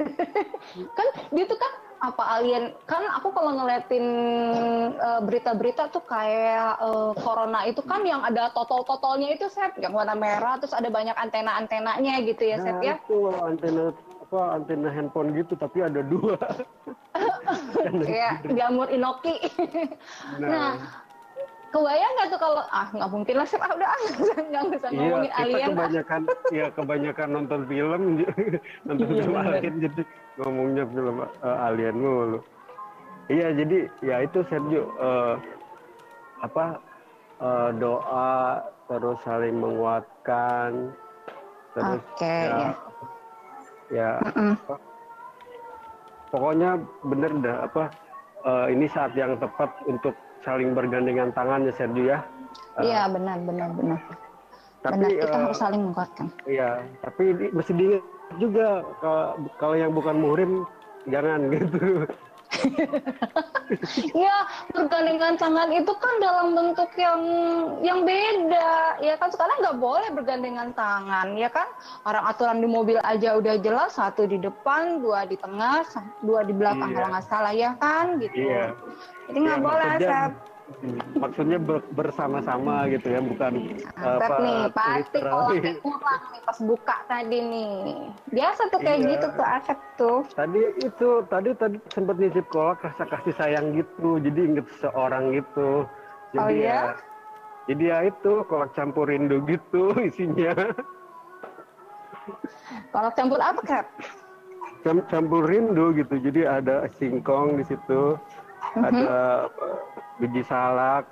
Kan 0.96 1.06
dia 1.28 1.44
tuh 1.44 1.58
kan 1.60 1.72
apa 2.00 2.22
alien? 2.40 2.72
Kan 2.88 3.04
aku 3.12 3.28
kalau 3.30 3.52
ngeliatin 3.60 4.06
uh, 4.96 5.20
berita-berita 5.20 5.92
tuh 5.92 6.00
kayak 6.08 6.80
uh, 6.80 7.12
corona 7.20 7.68
itu 7.68 7.84
kan 7.84 8.00
yang 8.02 8.24
ada 8.24 8.48
totol-totolnya 8.56 9.36
itu 9.36 9.46
set 9.52 9.76
yang 9.76 9.92
warna 9.92 10.16
merah 10.16 10.56
terus 10.56 10.72
ada 10.72 10.88
banyak 10.88 11.14
antena-antenanya 11.14 12.24
gitu 12.24 12.42
ya 12.48 12.56
set 12.60 12.80
ya? 12.80 12.96
Itu 13.04 13.28
antena 13.36 13.92
apa 14.30 14.40
antena 14.56 14.88
handphone 14.88 15.36
gitu 15.36 15.54
tapi 15.58 15.84
ada 15.84 16.00
dua. 16.00 16.40
Kayak 18.06 18.46
jamur 18.58 18.88
inoki. 18.88 19.36
Nah, 20.40 20.48
nah 20.48 20.72
kebayang 21.70 22.12
nggak 22.18 22.28
tuh 22.34 22.40
kalau 22.42 22.62
ah 22.74 22.88
nggak 22.90 23.10
mungkin 23.10 23.34
lah 23.38 23.46
sih 23.46 23.58
ah, 23.62 23.70
udah 23.70 23.90
nggak 24.50 24.64
bisa 24.74 24.86
iya, 24.90 24.98
ngomongin 24.98 25.30
kita 25.30 25.40
alien 25.40 25.68
kebanyakan 25.70 26.20
ya 26.50 26.66
kebanyakan 26.74 27.28
nonton 27.30 27.60
film 27.70 28.02
nonton 28.86 29.06
iya, 29.06 29.22
film 29.22 29.34
bener. 29.34 29.54
alien 29.54 29.74
jadi 29.78 30.02
ngomongnya 30.42 30.84
film 30.90 31.16
uh, 31.22 31.66
alien 31.70 31.96
mulu 31.96 32.38
iya 33.30 33.48
jadi 33.54 33.78
ya 34.02 34.16
itu 34.26 34.38
Sergio 34.50 34.90
uh, 34.98 35.34
apa 36.42 36.82
uh, 37.38 37.70
doa 37.78 38.66
terus 38.90 39.18
saling 39.22 39.54
menguatkan 39.54 40.90
terus 41.78 42.02
okay, 42.18 42.50
ya, 42.50 42.58
ya. 42.58 42.70
ya 43.94 44.10
mm 44.26 44.32
-mm. 44.34 44.52
Apa, 44.66 44.76
pokoknya 46.34 46.70
bener 47.06 47.32
dah 47.38 47.56
apa 47.70 47.84
uh, 48.42 48.66
ini 48.66 48.90
saat 48.90 49.14
yang 49.14 49.38
tepat 49.38 49.70
untuk 49.86 50.18
saling 50.44 50.72
bergandengan 50.72 51.30
tangan 51.36 51.66
ya 51.68 51.72
Sergio 51.76 52.04
ya. 52.16 52.18
Iya 52.80 53.06
uh, 53.06 53.08
benar 53.12 53.38
benar 53.44 53.68
benar. 53.76 54.00
Tapi 54.80 54.96
benar, 54.96 55.10
kita 55.12 55.36
uh, 55.36 55.42
harus 55.44 55.58
saling 55.60 55.82
menguatkan. 55.92 56.26
Iya, 56.48 56.70
tapi 57.04 57.22
ini 57.36 57.44
mesti 57.52 57.72
diingat 57.76 58.04
juga 58.40 58.68
kalau 59.60 59.76
yang 59.76 59.92
bukan 59.92 60.16
muhrim 60.16 60.52
jangan 61.10 61.46
gitu. 61.52 62.08
Ya 64.26 64.36
bergandengan 64.74 65.38
tangan 65.38 65.70
itu 65.70 65.92
kan 65.94 66.14
dalam 66.18 66.46
bentuk 66.58 66.90
yang 66.98 67.20
yang 67.80 68.02
beda. 68.02 68.98
Ya 68.98 69.14
kan 69.16 69.30
sekarang 69.30 69.62
nggak 69.62 69.78
boleh 69.78 70.08
bergandengan 70.10 70.74
tangan 70.74 71.38
ya 71.38 71.48
kan? 71.48 71.70
Orang 72.02 72.24
aturan 72.26 72.58
di 72.58 72.68
mobil 72.68 72.98
aja 73.06 73.38
udah 73.38 73.54
jelas 73.62 73.94
satu 73.94 74.26
di 74.26 74.42
depan 74.42 74.98
dua 74.98 75.24
di 75.26 75.38
tengah 75.38 75.86
dua 76.26 76.42
di 76.42 76.54
belakang 76.54 76.90
iya. 76.90 76.96
kalau 76.98 77.08
nggak 77.14 77.26
salah 77.30 77.54
ya 77.54 77.70
kan? 77.78 78.18
Gitu. 78.18 78.50
Iya. 78.50 78.74
jadi 79.30 79.38
nggak 79.46 79.60
ya, 79.62 79.64
boleh 79.64 79.88
maksudnya 81.18 81.58
ber, 81.60 81.84
bersama-sama 81.92 82.88
gitu 82.88 83.12
ya 83.12 83.20
bukan 83.20 83.52
Asep 83.94 84.20
apa 84.22 84.34
nih 84.40 84.62
pasti 84.72 85.18
kalau 85.20 85.52
kurang 85.84 86.22
nih 86.32 86.40
pas 86.46 86.58
buka 86.64 86.96
tadi 87.04 87.38
nih 87.44 87.74
biasa 88.32 88.60
tuh 88.72 88.80
kayak 88.80 88.98
iya. 89.04 89.10
gitu 89.12 89.26
tuh 89.36 89.46
Asep 89.46 89.78
tuh 90.00 90.18
tadi 90.32 90.62
itu 90.80 91.08
tadi 91.28 91.50
tadi 91.58 91.76
sempat 91.92 92.16
nyicip 92.16 92.46
kolak 92.48 92.80
rasa 92.80 93.04
kasih 93.04 93.34
sayang 93.36 93.76
gitu 93.76 94.16
jadi 94.22 94.40
inget 94.40 94.66
seorang 94.80 95.36
gitu 95.36 95.84
jadi 96.32 96.40
oh, 96.40 96.48
iya? 96.48 96.64
ya 96.64 96.82
jadi 97.68 97.82
ya 97.84 97.98
itu 98.08 98.32
kolak 98.48 98.72
campur 98.72 99.06
rindu 99.06 99.44
gitu 99.44 99.92
isinya 100.08 100.54
kolak 102.94 103.14
campur 103.18 103.38
apa 103.42 103.60
kak 103.62 103.86
campur 105.12 105.44
rindu 105.44 105.92
gitu 105.92 106.14
jadi 106.24 106.62
ada 106.62 106.88
singkong 106.96 107.60
di 107.60 107.64
situ 107.68 108.16
mm 108.16 108.80
-hmm. 108.80 108.88
ada 108.88 109.18
biji 110.20 110.44
salak. 110.44 111.08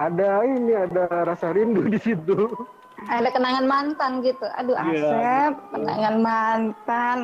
Ada 0.00 0.46
ini 0.48 0.72
ada 0.72 1.28
rasa 1.28 1.52
rindu 1.52 1.84
di 1.84 2.00
situ. 2.00 2.48
Ada 3.10 3.28
kenangan 3.28 3.68
mantan 3.68 4.24
gitu. 4.24 4.48
Aduh, 4.56 4.72
yeah. 4.72 5.52
Asep, 5.52 5.52
kenangan 5.76 6.16
mantan. 6.24 7.18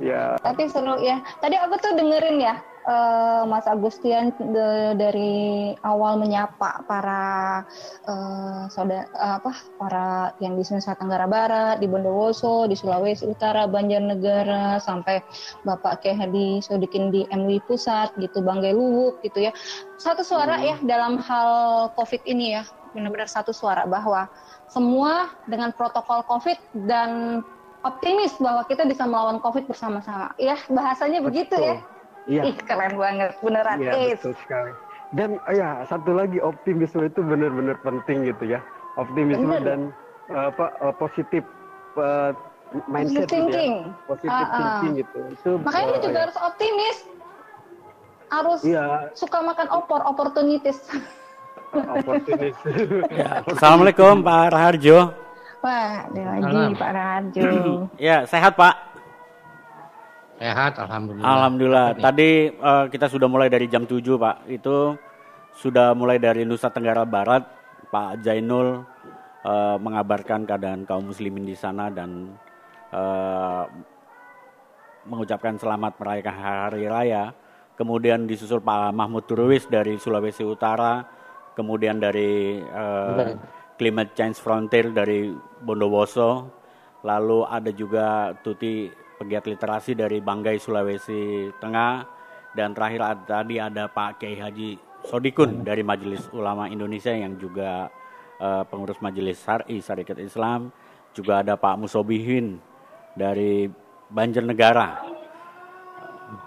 Ya. 0.00 0.40
Tapi 0.40 0.64
seru 0.72 0.96
ya. 1.04 1.20
Tadi 1.44 1.60
aku 1.60 1.76
tuh 1.76 1.92
dengerin 1.92 2.40
ya 2.40 2.56
uh, 2.86 3.42
Mas 3.48 3.66
Agustian 3.66 4.32
de, 4.36 4.94
dari 4.96 5.74
awal 5.84 6.20
menyapa 6.20 6.84
para 6.84 7.22
uh, 8.08 8.64
saudara 8.72 9.08
uh, 9.16 9.36
apa 9.42 9.52
para 9.76 10.06
yang 10.40 10.56
di 10.56 10.64
Nusa 10.64 10.96
Tenggara 10.96 11.26
Barat, 11.28 11.82
di 11.82 11.86
Bondowoso, 11.90 12.64
di 12.70 12.76
Sulawesi 12.76 13.28
Utara, 13.28 13.66
Banjarnegara 13.68 14.80
sampai 14.80 15.20
Bapak 15.66 16.04
Kiai 16.04 16.16
Hadi 16.16 16.62
Sodikin 16.64 17.12
di 17.12 17.26
MUI 17.32 17.60
Pusat 17.66 18.16
gitu, 18.20 18.40
Banggai 18.40 18.72
Luwuk 18.72 19.20
gitu 19.24 19.50
ya. 19.50 19.52
Satu 20.00 20.24
suara 20.24 20.56
hmm. 20.56 20.64
ya 20.64 20.76
dalam 20.86 21.20
hal 21.20 21.50
Covid 21.96 22.24
ini 22.24 22.56
ya. 22.56 22.64
Benar-benar 22.90 23.30
satu 23.30 23.54
suara 23.54 23.86
bahwa 23.86 24.26
semua 24.66 25.30
dengan 25.46 25.70
protokol 25.70 26.26
Covid 26.26 26.58
dan 26.90 27.42
optimis 27.86 28.36
bahwa 28.38 28.66
kita 28.66 28.84
bisa 28.84 29.06
melawan 29.08 29.40
COVID 29.40 29.70
bersama-sama. 29.70 30.34
Ya, 30.36 30.58
bahasanya 30.68 31.22
Betul. 31.22 31.28
begitu 31.30 31.56
ya. 31.58 31.76
Iya. 32.30 32.42
Ih, 32.46 32.56
keren 32.62 32.94
banget, 32.94 33.34
beneran. 33.42 33.76
Iya, 33.82 34.14
betul 34.14 34.34
sekali. 34.38 34.70
Dan 35.10 35.42
oh 35.42 35.54
ya, 35.54 35.82
satu 35.90 36.14
lagi 36.14 36.38
optimisme 36.38 37.02
itu 37.02 37.18
benar-benar 37.18 37.82
penting 37.82 38.30
gitu 38.30 38.54
ya. 38.54 38.62
Optimisme 38.94 39.50
Bener. 39.50 39.66
dan 39.66 39.80
uh, 40.30 40.54
apa 40.54 40.70
uh, 40.78 40.94
positif 40.94 41.42
uh, 41.98 42.30
mindset 42.86 43.26
gitu 43.26 43.34
thinking. 43.34 43.72
ya. 43.90 44.06
Positif 44.06 44.30
uh, 44.30 44.46
uh. 44.46 44.54
thinking 44.54 44.92
gitu. 45.02 45.20
Itu 45.34 45.50
Makanya 45.66 45.98
uh, 45.98 46.02
juga 46.06 46.18
ya. 46.18 46.22
harus 46.30 46.38
optimis. 46.38 46.98
Harus 48.30 48.60
iya. 48.62 49.10
suka 49.18 49.42
makan 49.42 49.66
opor, 49.74 50.06
opportunities. 50.06 50.78
oportunis. 51.98 52.54
ya. 53.10 53.42
Assalamualaikum 53.50 54.22
Pak 54.22 54.54
Raharjo. 54.54 54.98
Wah, 55.60 56.06
ada 56.06 56.22
lagi 56.38 56.78
Pak 56.78 56.90
Raharjo. 56.94 57.50
ya, 57.98 58.22
sehat 58.30 58.54
Pak. 58.54 58.89
Sehat, 60.40 60.80
alhamdulillah. 60.80 61.28
Alhamdulillah. 61.28 61.88
Tadi 62.00 62.48
uh, 62.48 62.88
kita 62.88 63.12
sudah 63.12 63.28
mulai 63.28 63.52
dari 63.52 63.68
jam 63.68 63.84
7, 63.84 64.00
Pak. 64.16 64.48
Itu 64.48 64.96
sudah 65.52 65.92
mulai 65.92 66.16
dari 66.16 66.48
Nusa 66.48 66.72
Tenggara 66.72 67.04
Barat, 67.04 67.44
Pak 67.92 68.24
Jainul 68.24 68.80
uh, 69.44 69.76
mengabarkan 69.76 70.48
keadaan 70.48 70.88
kaum 70.88 71.12
muslimin 71.12 71.44
di 71.44 71.52
sana 71.52 71.92
dan 71.92 72.32
uh, 72.88 73.68
mengucapkan 75.04 75.60
selamat 75.60 76.00
merayakan 76.00 76.36
hari 76.40 76.88
raya. 76.88 77.36
Kemudian 77.76 78.24
disusul 78.24 78.64
Pak 78.64 78.96
Mahmud 78.96 79.28
Turwis 79.28 79.68
dari 79.68 80.00
Sulawesi 80.00 80.40
Utara, 80.40 81.04
kemudian 81.52 82.00
dari 82.00 82.60
uh, 82.64 83.36
Climate 83.76 84.16
Change 84.16 84.40
Frontier 84.40 84.88
dari 84.88 85.32
Bondowoso, 85.60 86.48
lalu 87.04 87.44
ada 87.44 87.72
juga 87.72 88.36
Tuti 88.40 88.99
pegiat 89.20 89.44
literasi 89.44 89.92
dari 89.92 90.24
Banggai 90.24 90.56
Sulawesi 90.56 91.52
Tengah 91.60 92.08
dan 92.56 92.72
terakhir 92.72 93.04
tadi 93.28 93.60
ada 93.60 93.84
Pak 93.92 94.16
Kiai 94.16 94.40
Haji 94.40 94.80
Sodikun 95.04 95.60
dari 95.60 95.84
Majelis 95.84 96.24
Ulama 96.32 96.72
Indonesia 96.72 97.12
yang 97.12 97.36
juga 97.36 97.92
uh, 98.40 98.64
pengurus 98.64 98.96
Majelis 99.04 99.36
Syari 99.36 99.76
Syarikat 99.84 100.16
Islam 100.24 100.72
juga 101.12 101.44
ada 101.44 101.60
Pak 101.60 101.84
Musobihin 101.84 102.56
dari 103.12 103.68
Banjarnegara. 104.08 105.04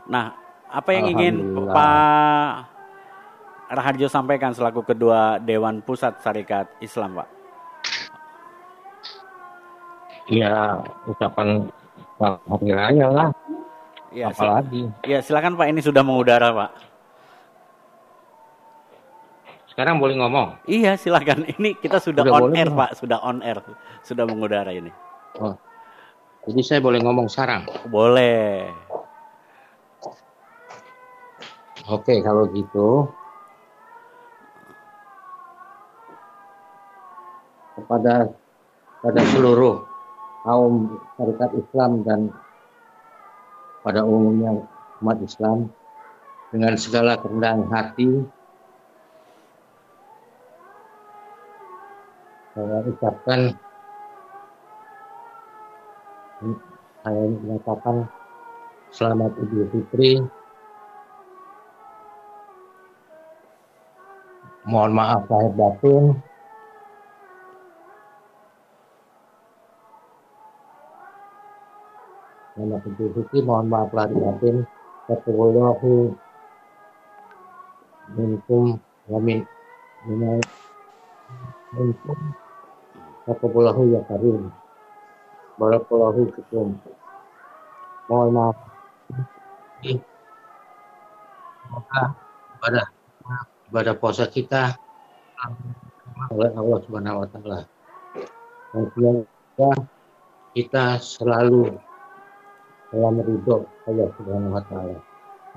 Nah, 0.09 0.33
apa 0.65 0.89
yang 0.97 1.13
ingin 1.13 1.35
Pak 1.69 2.49
Raharjo 3.69 4.09
sampaikan 4.09 4.49
selaku 4.51 4.81
kedua 4.81 5.37
Dewan 5.37 5.85
Pusat 5.85 6.25
Syarikat 6.25 6.67
Islam, 6.81 7.21
Pak? 7.21 7.29
Ya, 10.31 10.79
ucapan 11.05 11.67
hari 12.21 12.69
raya 12.73 13.07
lah. 13.09 13.29
Ya, 14.13 14.29
apalagi. 14.29 14.93
Ya, 15.05 15.25
silakan 15.25 15.57
Pak, 15.57 15.67
ini 15.73 15.81
sudah 15.81 16.05
mengudara, 16.05 16.53
Pak. 16.53 16.71
Sekarang 19.73 19.97
boleh 19.97 20.13
ngomong? 20.21 20.61
Iya, 20.69 20.93
silakan. 21.01 21.49
Ini 21.57 21.73
kita 21.81 21.97
sudah, 21.97 22.21
sudah 22.21 22.45
on 22.45 22.53
air, 22.53 22.69
Pak. 22.69 22.93
Sudah 22.93 23.17
on 23.25 23.41
air. 23.41 23.57
Sudah 24.05 24.29
mengudara 24.29 24.69
ini. 24.69 24.93
Oh. 25.41 25.57
Jadi 26.45 26.61
saya 26.61 26.77
boleh 26.77 27.01
ngomong 27.01 27.25
sekarang? 27.25 27.65
Boleh. 27.89 28.69
Oke, 31.89 32.21
kalau 32.21 32.45
gitu 32.53 33.09
kepada 37.73 38.29
pada 39.01 39.21
seluruh 39.33 39.83
kaum 40.43 40.99
syarikat 41.15 41.51
Islam 41.55 41.91
dan 42.03 42.21
pada 43.83 44.03
umumnya 44.03 44.63
umat 44.99 45.17
Islam 45.23 45.71
dengan 46.51 46.75
segala 46.75 47.19
kerendahan 47.19 47.63
hati 47.71 48.27
saya 52.53 52.77
ucapkan 52.85 53.39
saya 57.03 57.23
mengatakan 57.23 58.07
selamat 58.91 59.31
Idul 59.43 59.67
Fitri. 59.71 60.21
Mohon 64.63 64.91
maaf 64.95 65.27
lahir 65.27 65.51
batin 65.59 66.03
Nama 72.53 72.77
Idul 72.85 73.09
Fitri 73.17 73.41
mohon 73.41 73.65
maaf 73.65 73.89
lahir 73.97 74.13
batin. 74.13 74.61
Taqabbalallahu 75.09 76.13
minkum 78.13 78.77
wa 79.09 79.19
min 79.19 79.41
minal 80.05 80.39
minkum 81.73 82.19
Taqabbalallahu 83.23 83.95
ya 83.95 84.01
karim. 84.05 84.53
Barakallahu 85.57 86.29
fikum. 86.35 86.77
Mohon 88.11 88.29
maaf. 88.35 88.57
Semoga 91.63 92.01
ibadah 92.59 92.87
ibadah 93.71 93.95
puasa 93.97 94.29
kita 94.29 94.77
oleh 96.29 96.51
Allah 96.53 96.79
Subhanahu 96.85 97.23
wa 97.23 97.27
taala. 97.33 97.59
Dan 99.57 99.77
kita 100.53 101.01
selalu 101.01 101.73
dalam 102.93 103.17
ridho 103.25 103.65
Allah 103.89 104.07
Subhanahu 104.21 104.53
wa 104.53 104.63
taala. 104.69 104.97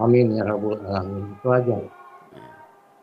Amin 0.01 0.33
ya 0.33 0.43
rabbul 0.49 0.81
alamin. 0.81 1.37
Itu 1.37 1.49
aja. 1.53 1.77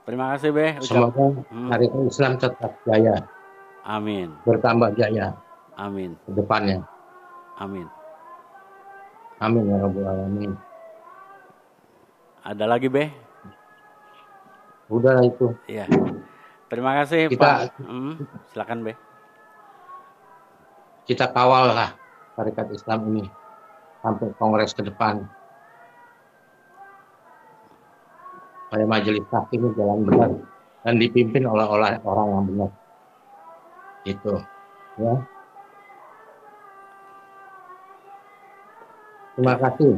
Terima 0.03 0.35
kasih 0.35 0.49
Be. 0.51 0.67
Ucap. 0.81 1.13
Semoga 1.13 1.25
hmm. 1.53 1.69
hari 1.69 1.87
Islam 2.09 2.33
tetap 2.41 2.73
jaya. 2.83 3.15
Amin. 3.85 4.33
Bertambah 4.43 4.97
jaya. 4.97 5.37
Amin. 5.77 6.17
Ke 6.25 6.31
depannya. 6.33 6.81
Amin. 7.61 7.87
Amin 9.37 9.63
ya 9.69 9.77
rabbul 9.79 10.05
alamin. 10.05 10.51
Ada 12.43 12.65
lagi 12.67 12.89
Be? 12.89 13.13
Udah 14.91 15.23
itu. 15.23 15.55
Iya. 15.69 15.87
Terima 16.67 16.97
kasih 16.99 17.29
kita, 17.29 17.69
Pak. 17.69 17.79
Hmm, 17.85 18.25
silakan 18.51 18.81
Be. 18.81 18.93
Kita 21.05 21.29
kawal 21.29 21.71
lah 21.71 21.93
syarikat 22.33 22.67
Islam 22.73 22.99
ini 23.13 23.42
sampai 24.03 24.35
kongres 24.35 24.75
ke 24.75 24.83
depan. 24.83 25.23
Supaya 28.67 28.83
majelis 28.83 29.23
hakim 29.31 29.63
ini 29.63 29.69
jalan 29.79 30.03
benar 30.03 30.31
dan 30.83 30.99
dipimpin 30.99 31.47
oleh 31.47 31.63
orang 32.03 32.27
yang 32.27 32.43
benar. 32.49 32.69
Itu, 34.03 34.35
ya. 34.99 35.13
Terima 39.33 39.55
kasih. 39.57 39.93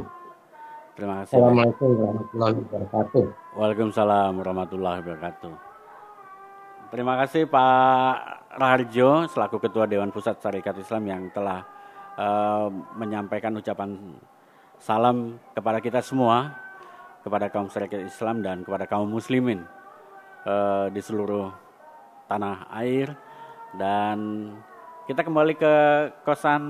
Terima 0.96 1.16
kasih. 1.24 1.36
Assalamualaikum 1.36 1.90
warahmatullahi 1.98 2.56
wabarakatuh. 2.56 3.26
Waalaikumsalam 3.58 4.32
warahmatullahi 4.40 5.00
wabarakatuh. 5.04 5.54
Terima 6.94 7.14
kasih 7.20 7.44
Pak 7.50 8.16
Raharjo 8.56 9.28
selaku 9.28 9.60
Ketua 9.60 9.90
Dewan 9.90 10.16
Pusat 10.16 10.40
Syarikat 10.40 10.80
Islam 10.80 11.04
yang 11.10 11.28
telah 11.36 11.68
uh, 12.20 12.68
menyampaikan 12.96 13.56
ucapan 13.56 14.16
salam 14.80 15.40
kepada 15.56 15.80
kita 15.80 16.00
semua, 16.04 16.56
kepada 17.24 17.48
kaum 17.52 17.72
syarikat 17.72 18.06
Islam 18.06 18.44
dan 18.44 18.62
kepada 18.62 18.86
kaum 18.86 19.08
muslimin 19.08 19.64
uh, 20.46 20.88
di 20.92 21.02
seluruh 21.02 21.52
tanah 22.28 22.68
air 22.82 23.14
dan 23.78 24.50
kita 25.06 25.22
kembali 25.22 25.54
ke 25.58 25.74
kosan 26.26 26.64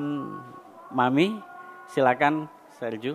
Mami. 0.92 1.40
Silakan 1.86 2.50
Serju. 2.82 3.14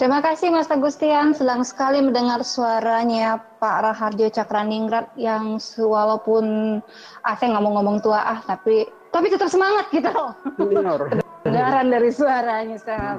Terima 0.00 0.24
kasih 0.24 0.48
Mas 0.48 0.72
Agustian, 0.72 1.36
senang 1.36 1.66
sekali 1.68 2.00
mendengar 2.00 2.40
suaranya 2.46 3.36
Pak 3.60 3.76
Raharjo 3.84 4.30
Cakraningrat 4.32 5.12
yang 5.20 5.60
walaupun 5.76 6.78
ah 7.20 7.34
saya 7.36 7.52
nggak 7.52 7.64
mau 7.66 7.76
ngomong 7.76 8.00
tua 8.00 8.24
ah 8.24 8.40
tapi 8.40 8.88
tapi 9.12 9.28
tetap 9.28 9.52
semangat 9.52 9.86
gitu 9.92 10.08
loh. 10.08 10.32
Kedengaran 11.44 11.86
dari 11.92 12.10
suaranya 12.10 12.78
sangat 12.80 13.18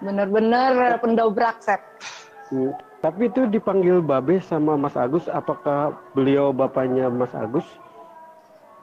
benar-benar 0.00 0.96
pendobrak 0.98 1.60
set. 1.60 1.82
Hmm. 2.48 2.72
Tapi 3.00 3.32
itu 3.32 3.48
dipanggil 3.48 4.04
Babe 4.04 4.44
sama 4.44 4.76
Mas 4.76 4.92
Agus, 4.92 5.24
apakah 5.28 5.96
beliau 6.12 6.52
bapaknya 6.52 7.08
Mas 7.08 7.32
Agus? 7.32 7.64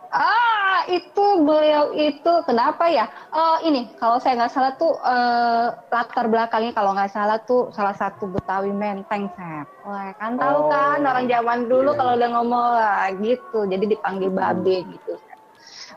Ah, 0.10 0.88
itu 0.90 1.26
beliau 1.46 1.94
itu 1.94 2.34
kenapa 2.48 2.90
ya? 2.90 3.06
Oh 3.30 3.62
ini 3.62 3.92
kalau 4.02 4.18
saya 4.18 4.40
nggak 4.42 4.54
salah 4.56 4.74
tuh 4.80 4.98
uh, 5.06 5.70
latar 5.94 6.26
belakangnya 6.32 6.74
kalau 6.74 6.98
nggak 6.98 7.14
salah 7.14 7.38
tuh 7.46 7.70
salah 7.76 7.94
satu 7.94 8.26
Betawi 8.26 8.74
Menteng, 8.74 9.30
Sep. 9.38 9.68
Wah 9.86 10.10
kan 10.18 10.40
tahu 10.40 10.66
oh, 10.66 10.70
kan 10.72 11.00
orang 11.06 11.28
zaman 11.30 11.60
dulu 11.70 11.94
iya. 11.94 12.00
kalau 12.00 12.12
udah 12.18 12.30
ngomong 12.34 12.68
lah, 12.74 13.08
gitu, 13.22 13.60
jadi 13.70 13.86
dipanggil 13.86 14.34
Babe 14.34 14.82
gitu 14.98 15.14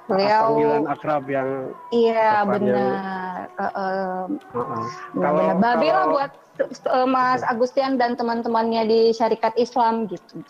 beliau 0.07 0.43
panggilan 0.55 0.85
akrab 0.87 1.25
yang 1.27 1.49
iya 1.91 2.47
benar. 2.47 3.51
Uh, 3.59 3.63
uh, 3.63 4.25
uh, 4.55 4.85
kalau 5.15 5.45
babi 5.59 5.89
lah 5.91 6.05
buat 6.09 6.33
uh, 6.91 7.07
Mas 7.09 7.43
Agustian 7.47 7.99
dan 7.99 8.15
teman-temannya 8.15 8.87
di 8.87 9.01
Syarikat 9.11 9.55
Islam 9.59 10.07
gitu 10.07 10.43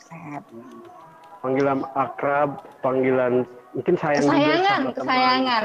panggilan 1.41 1.85
akrab 1.97 2.65
panggilan 2.85 3.49
mungkin 3.73 3.95
sayang 3.97 4.25
kesayangan 4.29 4.81
kesayangan. 4.93 5.63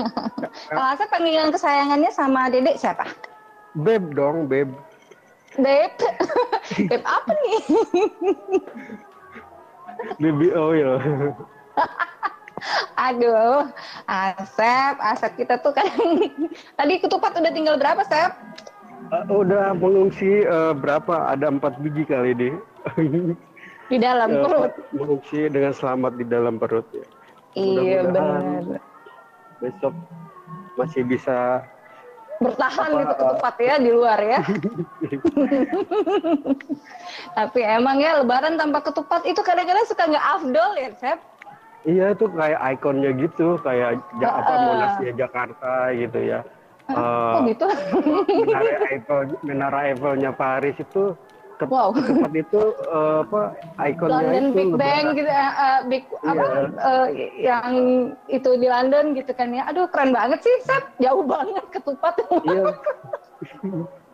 Kalau 0.70 0.92
saya 0.96 1.08
panggilan 1.10 1.48
kesayangannya 1.52 2.10
sama 2.14 2.48
dedek 2.48 2.76
siapa? 2.80 3.04
Beb 3.74 4.14
dong 4.14 4.46
beb. 4.48 4.70
Beb? 5.58 5.92
Vape 6.90 7.04
apa 7.04 7.30
nih? 7.30 7.58
Baby 10.18 10.48
oil. 10.54 10.92
Aduh, 12.96 13.68
Asep, 14.08 14.94
Asep 15.00 15.32
kita 15.36 15.60
tuh 15.60 15.76
kan 15.76 15.84
tadi 16.78 16.94
ketupat 17.02 17.36
udah 17.36 17.52
tinggal 17.52 17.76
berapa, 17.76 18.00
Sep? 18.08 18.32
Uh, 19.12 19.44
udah 19.44 19.76
mengungsi 19.76 20.48
uh, 20.48 20.72
berapa? 20.72 21.28
Ada 21.28 21.52
empat 21.52 21.76
biji 21.84 22.08
kali 22.08 22.32
deh. 22.32 22.54
di 23.92 23.96
dalam 24.00 24.28
uh, 24.32 24.40
perut. 24.48 24.72
Mengungsi 24.96 25.48
dengan 25.52 25.72
selamat 25.76 26.12
di 26.16 26.24
dalam 26.24 26.56
perut 26.56 26.88
ya. 26.94 27.06
Iya 27.54 28.08
benar. 28.08 28.80
Besok 29.60 29.94
masih 30.74 31.06
bisa 31.06 31.62
bertahan 32.42 32.90
apa, 32.90 32.98
gitu 32.98 33.14
ketupat 33.14 33.54
ya 33.62 33.74
di 33.78 33.90
luar 33.94 34.18
ya. 34.18 34.40
Tapi 37.38 37.60
emang 37.62 38.02
ya 38.02 38.18
Lebaran 38.20 38.58
tanpa 38.58 38.82
ketupat 38.82 39.22
itu 39.22 39.38
kadang-kadang 39.46 39.86
suka 39.86 40.10
nggak 40.10 40.26
afdol 40.40 40.70
ya, 40.74 40.90
Sep? 40.98 41.18
Iya 41.84 42.16
itu 42.16 42.26
kayak 42.32 42.60
ikonnya 42.76 43.10
gitu, 43.20 43.60
kayak 43.60 44.00
uh, 44.20 44.32
apa 44.40 44.52
Monasnya 44.56 45.12
Jakarta 45.20 45.72
gitu 45.92 46.18
ya. 46.20 46.40
Uh, 46.88 46.96
oh 46.96 47.40
gitu. 47.48 47.66
Menara 48.44 48.72
Eiffel, 48.92 49.20
Menara 49.44 49.78
Eiffelnya 49.92 50.30
Paris 50.32 50.76
itu 50.80 51.16
Ket, 51.54 51.70
wow. 51.70 51.94
Ketupat 51.94 52.34
itu 52.34 52.62
uh, 52.90 53.22
apa 53.22 53.42
ikonnya 53.94 54.10
London 54.26 54.42
itu 54.42 54.56
Big 54.58 54.70
Bang 54.74 55.04
gitu 55.14 55.30
uh, 55.30 55.80
Big 55.86 56.02
yeah. 56.10 56.30
apa 56.34 56.44
uh, 56.82 57.06
yang 57.38 57.70
itu 58.26 58.50
di 58.58 58.66
London 58.66 59.14
gitu 59.14 59.30
kan 59.38 59.54
ya. 59.54 59.62
Aduh 59.70 59.86
keren 59.86 60.10
banget 60.10 60.42
sih, 60.42 60.56
Sep. 60.66 60.82
Jauh 60.98 61.22
banget 61.22 61.62
ketupat. 61.70 62.14
Iya. 62.42 62.74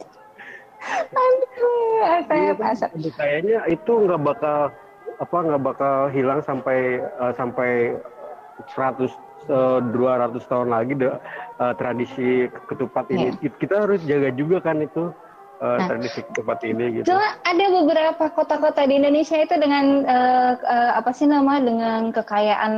Aduh, 1.20 2.00
asap, 2.18 2.59
asap. 2.61 2.90
Kayaknya 3.16 3.59
itu 3.68 3.92
nggak 3.92 4.20
bakal 4.20 4.72
apa 5.20 5.37
nggak 5.37 5.62
bakal 5.62 6.09
hilang 6.09 6.40
sampai 6.40 7.04
uh, 7.20 7.33
sampai 7.37 8.00
100 8.72 9.12
uh, 9.52 9.80
200 9.92 10.40
tahun 10.48 10.68
lagi 10.72 10.92
deh, 10.96 11.12
uh, 11.61 11.74
tradisi 11.76 12.48
ketupat 12.68 13.09
ini. 13.12 13.37
Yeah. 13.40 13.52
Kita 13.56 13.85
harus 13.85 14.00
jaga 14.04 14.33
juga 14.33 14.64
kan 14.64 14.80
itu 14.80 15.12
uh, 15.61 15.76
nah, 15.76 15.87
tradisi 15.92 16.20
ketupat 16.24 16.64
ini 16.64 17.00
gitu. 17.00 17.12
Cuma 17.12 17.37
ada 17.44 17.66
beberapa 17.68 18.24
kota-kota 18.33 18.85
di 18.88 18.96
Indonesia 18.96 19.37
itu 19.37 19.54
dengan 19.61 20.09
uh, 20.09 20.52
uh, 20.56 20.92
apa 20.96 21.11
sih 21.12 21.28
nama 21.28 21.61
dengan 21.61 22.11
kekayaan 22.12 22.74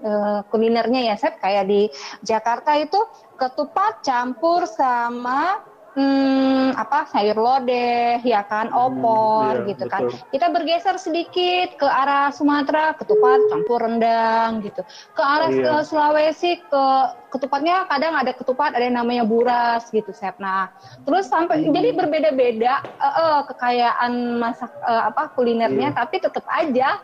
uh, 0.00 0.40
kulinernya 0.48 1.12
ya, 1.12 1.14
Seth. 1.20 1.36
Kayak 1.40 1.68
di 1.68 1.88
Jakarta 2.24 2.80
itu 2.80 3.00
ketupat 3.36 4.00
campur 4.00 4.64
sama 4.64 5.60
hmm, 5.94 6.74
apa 6.74 7.06
sayur 7.08 7.38
lodeh 7.38 8.18
ya 8.22 8.42
kan 8.44 8.70
hmm, 8.70 8.76
opor 8.76 9.52
hmm, 9.54 9.64
iya, 9.64 9.70
gitu 9.74 9.84
kan 9.86 10.02
kita 10.30 10.46
bergeser 10.50 10.96
sedikit 10.98 11.78
ke 11.78 11.86
arah 11.86 12.34
Sumatera 12.34 12.94
ketupat 12.98 13.38
campur 13.50 13.80
rendang 13.82 14.62
gitu 14.62 14.82
ke 15.14 15.22
arah 15.22 15.50
iya. 15.50 15.62
ke 15.62 15.72
Sulawesi 15.86 16.60
ke 16.66 16.84
ketupatnya 17.30 17.86
kadang 17.90 18.14
ada 18.14 18.30
ketupat 18.30 18.74
ada 18.74 18.84
yang 18.84 18.98
namanya 18.98 19.24
buras 19.26 19.88
gitu 19.90 20.10
Sep 20.14 20.38
nah 20.38 20.70
terus 21.06 21.30
sampai 21.30 21.64
hmm. 21.64 21.72
jadi 21.74 21.88
berbeda-beda 21.94 22.82
uh, 22.98 23.06
uh, 23.06 23.38
kekayaan 23.50 24.38
masak 24.38 24.70
uh, 24.82 25.10
apa 25.10 25.34
kulinernya 25.34 25.94
iya. 25.94 25.96
tapi 25.96 26.22
tetap 26.22 26.44
aja 26.50 26.98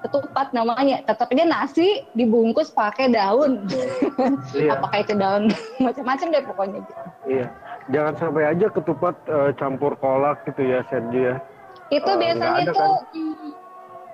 ketupat 0.00 0.56
namanya 0.56 1.04
tetap 1.04 1.28
aja 1.28 1.44
nasi 1.44 2.04
dibungkus 2.16 2.72
pakai 2.72 3.12
daun 3.12 3.68
iya. 4.56 4.72
apakah 4.76 4.98
itu 5.04 5.12
daun 5.16 5.44
macam-macam 5.84 6.26
deh 6.32 6.44
pokoknya 6.48 6.78
gitu 6.80 6.92
iya 7.28 7.46
jangan 7.90 8.14
sampai 8.16 8.42
aja 8.46 8.66
ketupat 8.70 9.14
uh, 9.26 9.50
campur 9.58 9.96
kolak 9.98 10.44
gitu 10.46 10.62
ya 10.62 10.80
Sergio 10.88 11.20
ya. 11.20 11.36
Itu 11.90 12.06
uh, 12.06 12.16
biasanya 12.16 12.60
itu 12.62 12.76
kan? 12.78 12.90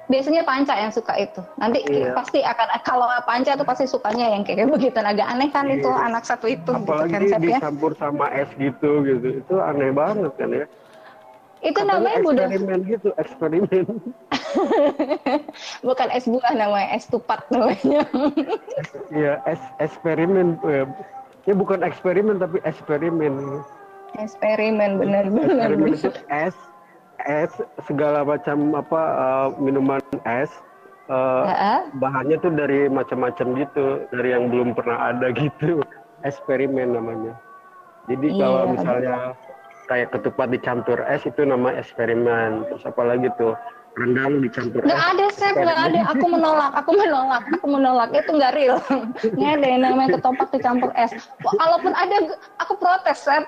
biasanya 0.07 0.43
panca 0.47 0.75
yang 0.79 0.93
suka 0.95 1.13
itu. 1.21 1.41
Nanti 1.61 1.85
iya. 1.93 2.15
pasti 2.17 2.41
akan 2.41 2.67
kalau 2.87 3.07
panca 3.29 3.53
itu 3.59 3.65
pasti 3.67 3.85
sukanya 3.85 4.33
yang 4.33 4.43
kayak 4.47 4.71
begitu 4.73 4.97
agak 4.97 5.29
aneh 5.29 5.53
kan 5.53 5.69
iya. 5.69 5.83
itu 5.83 5.91
anak 5.93 6.25
satu 6.25 6.47
itu 6.49 6.73
Apalagi 6.73 7.21
gitu 7.21 7.37
kan, 7.37 7.41
dicampur 7.43 7.93
ya. 7.93 7.99
sama 8.01 8.27
es 8.33 8.51
gitu 8.57 9.05
gitu. 9.05 9.27
Itu 9.45 9.55
aneh 9.61 9.93
banget 9.93 10.33
kan 10.41 10.51
ya. 10.51 10.67
Itu 11.65 11.83
Katanya 11.83 11.99
namanya 11.99 12.19
budaya 12.23 12.47
eksperimen 12.53 12.81
gitu, 12.87 13.09
eksperimen. 13.19 13.85
Bukan 15.87 16.09
es 16.13 16.25
buah 16.27 16.53
namanya, 16.55 16.89
es 16.97 17.07
tupat 17.09 17.45
namanya. 17.53 18.05
Iya, 19.15 19.41
es 19.47 19.63
eksperimen 19.79 20.59
ya 21.47 21.55
bukan 21.55 21.81
eksperimen 21.87 22.43
tapi 22.43 22.59
eksperimen. 22.67 23.63
Eksperimen 24.19 24.99
benar-benar 24.99 25.71
eksperimen 25.71 25.95
itu 25.95 26.11
es 26.29 26.57
es 27.27 27.53
segala 27.87 28.27
macam 28.27 28.75
apa 28.75 29.03
uh, 29.17 29.49
minuman 29.63 30.03
es 30.27 30.51
uh, 31.09 31.47
uh-uh. 31.47 31.81
bahannya 32.03 32.37
tuh 32.43 32.53
dari 32.53 32.91
macam-macam 32.91 33.47
gitu 33.63 34.05
dari 34.11 34.35
yang 34.35 34.51
belum 34.51 34.75
pernah 34.75 35.15
ada 35.15 35.31
gitu. 35.33 35.81
Eksperimen 36.27 36.99
namanya. 36.99 37.39
Jadi 38.07 38.27
iya, 38.35 38.43
kalau 38.43 38.63
misalnya 38.75 39.17
kayak 39.87 40.11
ketupat 40.15 40.51
dicampur 40.51 40.99
es 41.07 41.23
itu 41.27 41.47
nama 41.47 41.75
eksperimen. 41.79 42.67
Terus 42.71 42.85
apa 42.87 43.03
lagi 43.07 43.31
tuh 43.39 43.55
rendang 43.97 44.45
dicampur 44.45 44.85
nggak 44.85 45.05
ada 45.17 45.27
Sep. 45.33 45.55
Nggak 45.57 45.81
ada. 45.93 46.01
aku 46.13 46.27
menolak. 46.29 46.73
Aku 46.77 46.91
menolak. 46.93 47.43
Aku 47.57 47.67
menolak. 47.67 48.09
Itu 48.13 48.31
nggak 48.37 48.53
real. 48.53 48.79
Nggak 49.37 49.53
ada 49.61 49.67
yang 49.67 49.83
namanya 49.83 50.09
ketupat 50.21 50.49
dicampur 50.53 50.91
es. 50.95 51.13
Walaupun 51.41 51.93
ada 51.97 52.17
aku 52.61 52.77
protes 52.77 53.25
Sep. 53.25 53.45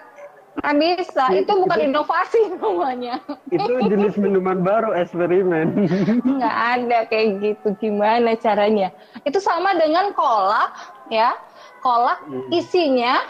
Nggak 0.65 0.77
bisa. 0.81 1.25
Itu 1.37 1.53
bukan 1.53 1.79
inovasi 1.93 2.41
namanya. 2.57 3.21
Itu 3.53 3.73
jenis 3.93 4.17
minuman 4.17 4.65
baru 4.65 4.97
eksperimen 4.97 5.87
nggak 6.25 6.57
ada 6.81 6.99
kayak 7.13 7.29
gitu. 7.45 7.69
Gimana 7.77 8.33
caranya? 8.41 8.89
Itu 9.29 9.39
sama 9.45 9.77
dengan 9.77 10.17
kolak 10.17 10.73
ya. 11.13 11.37
Kolak 11.85 12.25
hmm. 12.25 12.51
isinya 12.57 13.21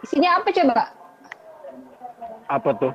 isinya 0.00 0.40
apa 0.40 0.48
coba? 0.50 0.84
Apa 2.48 2.70
tuh 2.80 2.92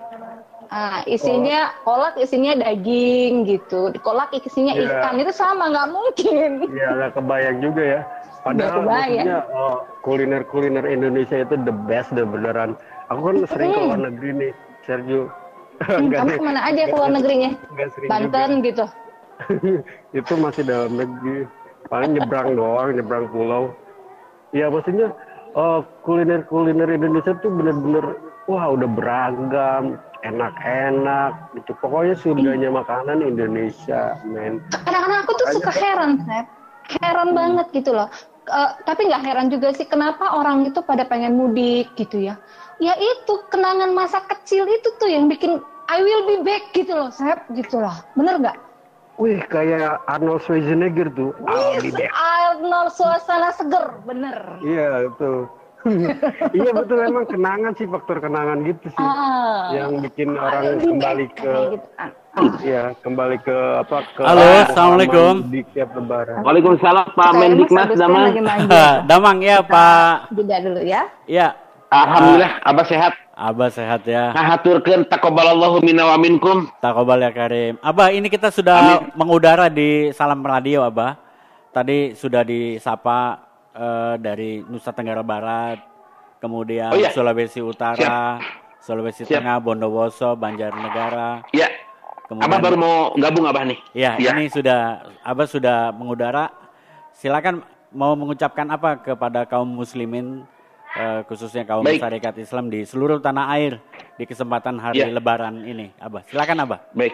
Ah, 0.73 1.05
isinya 1.05 1.69
kolak 1.85 2.17
isinya 2.17 2.57
daging 2.57 3.45
gitu. 3.45 3.93
Kolak 4.01 4.33
isinya 4.33 4.73
yeah. 4.73 5.05
ikan 5.05 5.21
itu 5.21 5.29
sama 5.29 5.69
nggak 5.69 5.93
mungkin. 5.93 6.65
Iya, 6.65 6.73
yeah, 6.73 6.89
nggak 6.97 7.11
kebayang 7.13 7.57
juga 7.61 7.83
ya. 7.85 8.01
Padahal 8.41 8.81
maksudnya 8.81 9.39
oh, 9.53 9.85
kuliner-kuliner 10.01 10.85
Indonesia 10.89 11.45
itu 11.45 11.61
the 11.61 11.75
best 11.85 12.09
deh 12.17 12.25
beneran. 12.25 12.73
Aku 13.13 13.21
kan 13.21 13.45
sering 13.45 13.69
hmm. 13.69 13.77
ke 13.77 13.85
luar 13.85 13.99
negeri 14.01 14.29
nih, 14.33 14.51
Sergio. 14.81 15.29
Hmm, 15.85 16.09
kamu 16.09 16.41
ke 16.41 16.43
mana 16.43 16.61
aja 16.65 16.89
ke 16.89 16.95
luar 16.97 17.11
negerinya? 17.21 17.51
Banten 18.09 18.49
juga. 18.49 18.65
gitu. 18.65 18.85
itu 20.19 20.33
masih 20.41 20.63
dalam 20.65 20.91
negeri. 20.97 21.45
Paling 21.85 22.17
nyebrang 22.17 22.57
doang, 22.57 22.89
nyebrang 22.97 23.29
pulau. 23.29 23.77
Iya 24.57 24.73
maksudnya 24.73 25.13
uh, 25.53 25.85
kuliner-kuliner 26.01 26.89
Indonesia 26.89 27.37
tuh 27.45 27.53
bener-bener 27.53 28.17
wah 28.49 28.73
udah 28.73 28.89
beragam 28.89 30.01
enak-enak 30.23 31.53
gitu. 31.59 31.71
Pokoknya 31.77 32.15
surganya 32.17 32.69
makanan 32.71 33.21
Indonesia 33.21 34.17
men. 34.23 34.63
Kadang-kadang 34.71 35.19
aku 35.27 35.31
tuh 35.37 35.47
suka 35.59 35.71
heran 35.75 36.23
Seth 36.23 36.63
heran 36.99 37.31
hmm. 37.31 37.37
banget 37.37 37.67
gitu 37.71 37.95
loh. 37.95 38.09
Uh, 38.43 38.75
tapi 38.83 39.07
nggak 39.07 39.23
heran 39.23 39.47
juga 39.47 39.71
sih 39.71 39.87
kenapa 39.87 40.35
orang 40.35 40.67
itu 40.67 40.83
pada 40.83 41.07
pengen 41.07 41.39
mudik 41.39 41.95
gitu 41.95 42.19
ya? 42.19 42.35
Ya 42.83 42.91
itu 42.99 43.33
kenangan 43.47 43.95
masa 43.95 44.19
kecil 44.27 44.67
itu 44.67 44.89
tuh 44.99 45.07
yang 45.07 45.31
bikin 45.31 45.63
I 45.87 46.03
will 46.03 46.27
be 46.27 46.43
back 46.43 46.75
gitu 46.75 46.91
loh 46.91 47.07
Seth 47.11 47.39
gitu 47.55 47.79
loh. 47.79 47.95
Bener 48.19 48.39
nggak? 48.43 48.57
Wih, 49.21 49.45
kayak 49.45 50.01
Arnold 50.09 50.41
Schwarzenegger 50.41 51.05
tuh. 51.13 51.37
Wih, 51.45 51.93
Arnold 52.09 52.89
suasana 52.97 53.53
seger, 53.53 54.01
bener. 54.09 54.57
Iya, 54.65 55.05
itu 55.05 55.45
iya 56.57 56.71
betul 56.71 56.97
memang 57.03 57.25
kenangan 57.27 57.71
sih 57.75 57.87
faktor 57.87 58.17
kenangan 58.23 58.63
gitu 58.63 58.87
sih 58.87 59.03
ah, 59.03 59.71
yang 59.75 59.99
bikin 59.99 60.35
orang 60.39 60.79
kembali 60.79 61.25
ke 61.35 61.53
gitu. 61.75 61.87
Iya, 62.65 62.97
kembali 63.05 63.37
ke 63.45 63.57
apa 63.85 63.97
ke 64.17 64.25
Halo, 64.25 64.65
Assalamualaikum. 64.65 65.53
Di 65.53 65.61
tiap 65.69 65.93
lebaran. 65.93 66.41
Waalaikumsalam 66.41 67.13
Pak 67.13 67.29
Mendiknas 67.37 67.93
Damang. 67.93 68.33
Damang 69.13 69.37
ya, 69.37 69.61
Pak. 69.61 70.33
Jeda 70.33 70.57
dulu 70.65 70.81
ya. 70.81 71.05
Iya. 71.29 71.53
Alhamdulillah, 71.93 72.57
uh, 72.57 72.69
Abah 72.73 72.85
sehat. 72.89 73.13
Abah 73.37 73.69
sehat 73.69 74.01
ya. 74.09 74.33
Nah, 74.33 74.45
haturkeun 74.49 75.05
taqabbalallahu 75.05 75.85
minna 75.85 76.09
wa 76.09 76.17
minkum. 76.17 76.65
Taqabbal 76.81 77.21
ya 77.21 77.29
Karim. 77.29 77.77
Abah, 77.85 78.09
ini 78.09 78.33
kita 78.33 78.49
sudah 78.49 79.05
Amin. 79.05 79.13
mengudara 79.13 79.69
di 79.69 80.09
Salam 80.17 80.41
Radio, 80.41 80.81
Abah. 80.81 81.21
Tadi 81.69 82.17
sudah 82.17 82.41
disapa 82.41 83.52
uh, 83.75 84.15
dari 84.17 84.61
Nusa 84.65 84.93
Tenggara 84.93 85.21
Barat, 85.25 85.81
kemudian 86.39 86.93
oh, 86.93 86.97
iya. 86.97 87.11
Sulawesi 87.11 87.59
Utara, 87.59 88.39
Siap. 88.39 88.81
Sulawesi 88.81 89.23
Siap. 89.25 89.41
Tengah, 89.41 89.57
Bondowoso, 89.61 90.33
Banjarnegara. 90.37 91.45
Iya. 91.51 91.69
Kemudian, 92.29 92.49
Abah 92.49 92.59
baru 92.63 92.75
mau 92.79 92.95
gabung 93.19 93.45
Abah 93.45 93.63
nih. 93.67 93.79
Iya, 93.91 94.15
ya. 94.17 94.31
ini 94.37 94.47
sudah 94.47 95.03
Abah 95.21 95.47
sudah 95.49 95.91
mengudara. 95.91 96.49
Silakan 97.13 97.61
mau 97.93 98.15
mengucapkan 98.17 98.65
apa 98.73 98.97
kepada 98.97 99.45
kaum 99.45 99.69
muslimin 99.69 100.47
uh, 100.97 101.21
khususnya 101.27 101.67
kaum 101.67 101.85
Baik. 101.85 102.01
masyarakat 102.01 102.33
Islam 102.41 102.73
di 102.73 102.87
seluruh 102.87 103.21
tanah 103.21 103.53
air 103.53 103.77
di 104.17 104.25
kesempatan 104.25 104.79
hari 104.81 105.03
ya. 105.03 105.11
Lebaran 105.11 105.61
ini, 105.67 105.93
Abah. 105.99 106.25
Silakan 106.25 106.63
Abah. 106.65 106.79
Baik. 106.95 107.13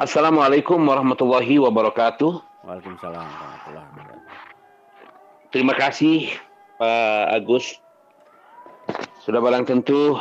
Assalamualaikum 0.00 0.80
warahmatullahi 0.80 1.60
wabarakatuh. 1.60 2.64
Waalaikumsalam 2.64 3.20
warahmatullahi 3.20 3.88
wabarakatuh. 3.94 4.49
Terima 5.50 5.74
kasih 5.74 6.30
Pak 6.78 7.26
Agus. 7.34 7.74
Sudah 9.26 9.42
barang 9.42 9.66
tentu 9.66 10.14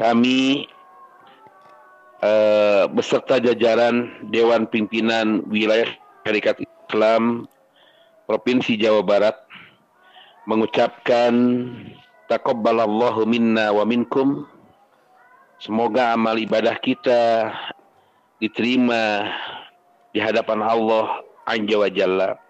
kami 0.00 0.64
eh, 2.24 2.84
beserta 2.88 3.36
jajaran 3.36 4.24
Dewan 4.32 4.64
Pimpinan 4.64 5.44
Wilayah 5.44 5.92
Syarikat 6.24 6.64
Islam 6.64 7.44
Provinsi 8.24 8.80
Jawa 8.80 9.04
Barat 9.04 9.36
mengucapkan 10.48 11.36
takabbalallahu 12.24 13.28
minna 13.28 13.76
wa 13.76 13.84
minkum. 13.84 14.48
Semoga 15.60 16.16
amal 16.16 16.40
ibadah 16.40 16.80
kita 16.80 17.52
diterima 18.40 19.28
di 20.16 20.24
hadapan 20.24 20.64
Allah 20.64 21.20
Anja 21.44 21.76
wa. 21.76 22.43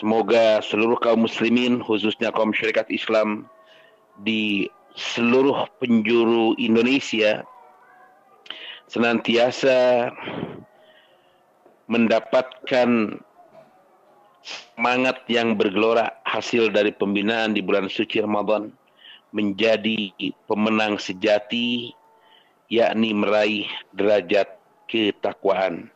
Semoga 0.00 0.64
seluruh 0.64 0.96
kaum 0.96 1.28
muslimin 1.28 1.84
khususnya 1.84 2.32
kaum 2.32 2.56
syarikat 2.56 2.88
Islam 2.88 3.44
di 4.24 4.64
seluruh 4.96 5.68
penjuru 5.76 6.56
Indonesia 6.56 7.44
senantiasa 8.88 10.08
mendapatkan 11.84 13.20
semangat 14.40 15.20
yang 15.28 15.60
bergelora 15.60 16.16
hasil 16.24 16.72
dari 16.72 16.96
pembinaan 16.96 17.52
di 17.52 17.60
bulan 17.60 17.92
suci 17.92 18.24
Ramadan 18.24 18.72
menjadi 19.36 20.16
pemenang 20.48 20.96
sejati 20.96 21.92
yakni 22.72 23.12
meraih 23.12 23.68
derajat 23.92 24.48
ketakwaan. 24.88 25.92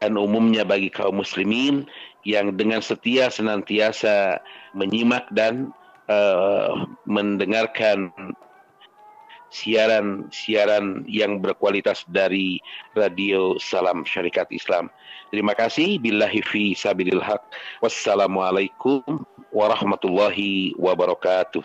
Dan 0.00 0.16
umumnya 0.16 0.64
bagi 0.64 0.88
kaum 0.88 1.20
muslimin 1.20 1.84
yang 2.26 2.58
dengan 2.58 2.82
setia 2.82 3.30
senantiasa 3.30 4.42
menyimak 4.74 5.30
dan 5.30 5.70
uh, 6.10 6.90
mendengarkan 7.06 8.10
siaran-siaran 9.54 11.06
yang 11.06 11.38
berkualitas 11.38 12.02
dari 12.10 12.58
Radio 12.98 13.54
Salam 13.62 14.02
Syarikat 14.02 14.50
Islam. 14.50 14.90
Terima 15.30 15.54
kasih. 15.54 16.02
Billahi 16.02 16.42
fi 16.42 16.74
sabilil 16.74 17.22
haq. 17.22 17.46
Wassalamualaikum 17.78 19.06
warahmatullahi 19.54 20.74
wabarakatuh. 20.74 21.62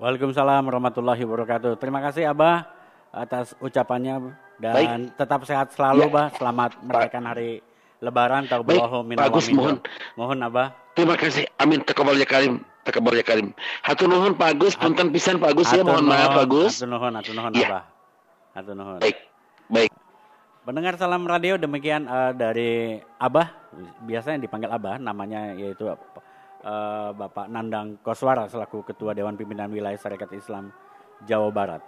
Waalaikumsalam 0.00 0.64
warahmatullahi 0.66 1.20
wabarakatuh. 1.22 1.76
Terima 1.76 2.00
kasih 2.00 2.32
Abah 2.32 2.64
atas 3.12 3.52
ucapannya 3.60 4.32
dan 4.56 4.72
Baik. 4.72 5.20
tetap 5.20 5.40
sehat 5.44 5.68
selalu, 5.76 6.08
ya. 6.08 6.14
Bah. 6.16 6.28
Selamat 6.32 6.70
merayakan 6.80 7.24
hari 7.28 7.60
Lebaran. 8.02 8.50
Tauballahu 8.50 9.06
min 9.06 9.14
Bagus, 9.14 9.46
mohon. 9.54 9.78
Mohon, 10.18 10.38
Abah. 10.50 10.74
Terima 10.98 11.14
kasih. 11.14 11.46
Amin. 11.62 11.86
Takabal 11.86 12.18
ya 12.18 12.26
karim. 12.26 12.66
Takabal 12.82 13.14
ya 13.14 13.22
karim. 13.22 13.54
Hatur 13.86 14.10
nuhun 14.10 14.34
Pak 14.34 14.58
Agus. 14.58 14.74
Punten 14.74 15.14
pisan 15.14 15.38
Pak 15.38 15.54
Agus 15.54 15.70
ya. 15.70 15.86
Mohon 15.86 16.10
maaf 16.10 16.34
Pak 16.34 16.44
Agus. 16.50 16.82
Hatur 16.82 16.90
nuhun, 16.90 17.12
hatur 17.14 17.34
nuhun, 17.38 17.52
ya. 17.54 17.68
Abah. 17.70 17.82
Hatur 18.58 18.74
nuhun. 18.74 18.98
Baik. 18.98 19.16
Baik. 19.70 19.90
Pendengar 20.62 20.94
salam 20.98 21.26
radio 21.26 21.58
demikian 21.58 22.06
uh, 22.06 22.34
dari 22.34 22.98
Abah, 23.18 23.50
biasanya 24.06 24.46
dipanggil 24.46 24.70
Abah, 24.70 24.94
namanya 24.98 25.54
yaitu 25.58 25.90
uh, 25.90 27.10
Bapak 27.14 27.50
Nandang 27.50 27.98
Koswara 28.02 28.46
selaku 28.46 28.86
Ketua 28.86 29.10
Dewan 29.10 29.34
Pimpinan 29.34 29.70
Wilayah 29.70 29.98
Syarikat 29.98 30.30
Islam 30.34 30.70
Jawa 31.26 31.50
Barat. 31.50 31.82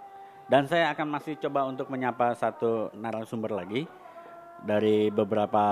Dan 0.51 0.67
saya 0.67 0.91
akan 0.91 1.07
masih 1.07 1.39
coba 1.41 1.65
untuk 1.65 1.87
menyapa 1.87 2.35
satu 2.35 2.93
narasumber 2.93 3.55
lagi 3.55 3.89
dari 4.61 5.09
beberapa 5.09 5.65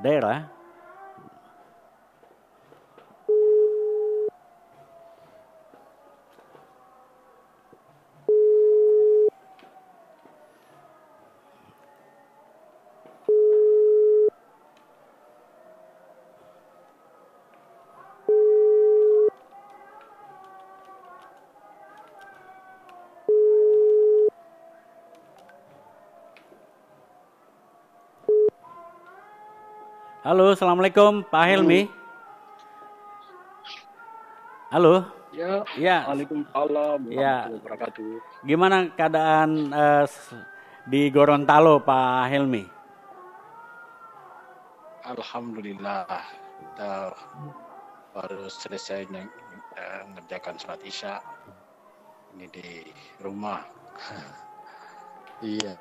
daerah 0.00 0.53
Halo, 30.24 30.56
assalamualaikum 30.56 31.20
Pak 31.28 31.44
Helmi. 31.52 31.84
Halo. 34.72 35.04
Ya. 35.36 35.60
Ya. 35.76 36.08
Waalaikumsalam. 36.08 37.12
Ya. 37.12 37.52
Gimana 38.40 38.88
keadaan 38.96 39.68
uh, 39.68 40.08
di 40.88 41.12
Gorontalo 41.12 41.76
Pak 41.84 42.32
Helmi? 42.32 42.64
Alhamdulillah 45.04 46.08
kita 46.08 47.12
baru 48.16 48.48
selesai 48.48 49.04
mengerjakan 50.08 50.56
sholat 50.56 50.80
isya 50.88 51.20
ini 52.32 52.48
di 52.48 52.80
rumah. 53.20 53.60
iya. 55.44 55.76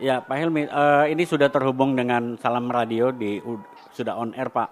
Ya, 0.00 0.24
Pak 0.24 0.36
Helmi, 0.38 0.64
uh, 0.72 1.04
ini 1.04 1.28
sudah 1.28 1.52
terhubung 1.52 1.92
dengan 1.92 2.40
Salam 2.40 2.72
Radio 2.72 3.12
di 3.12 3.42
sudah 3.92 4.16
on 4.16 4.32
air, 4.32 4.48
Pak. 4.48 4.68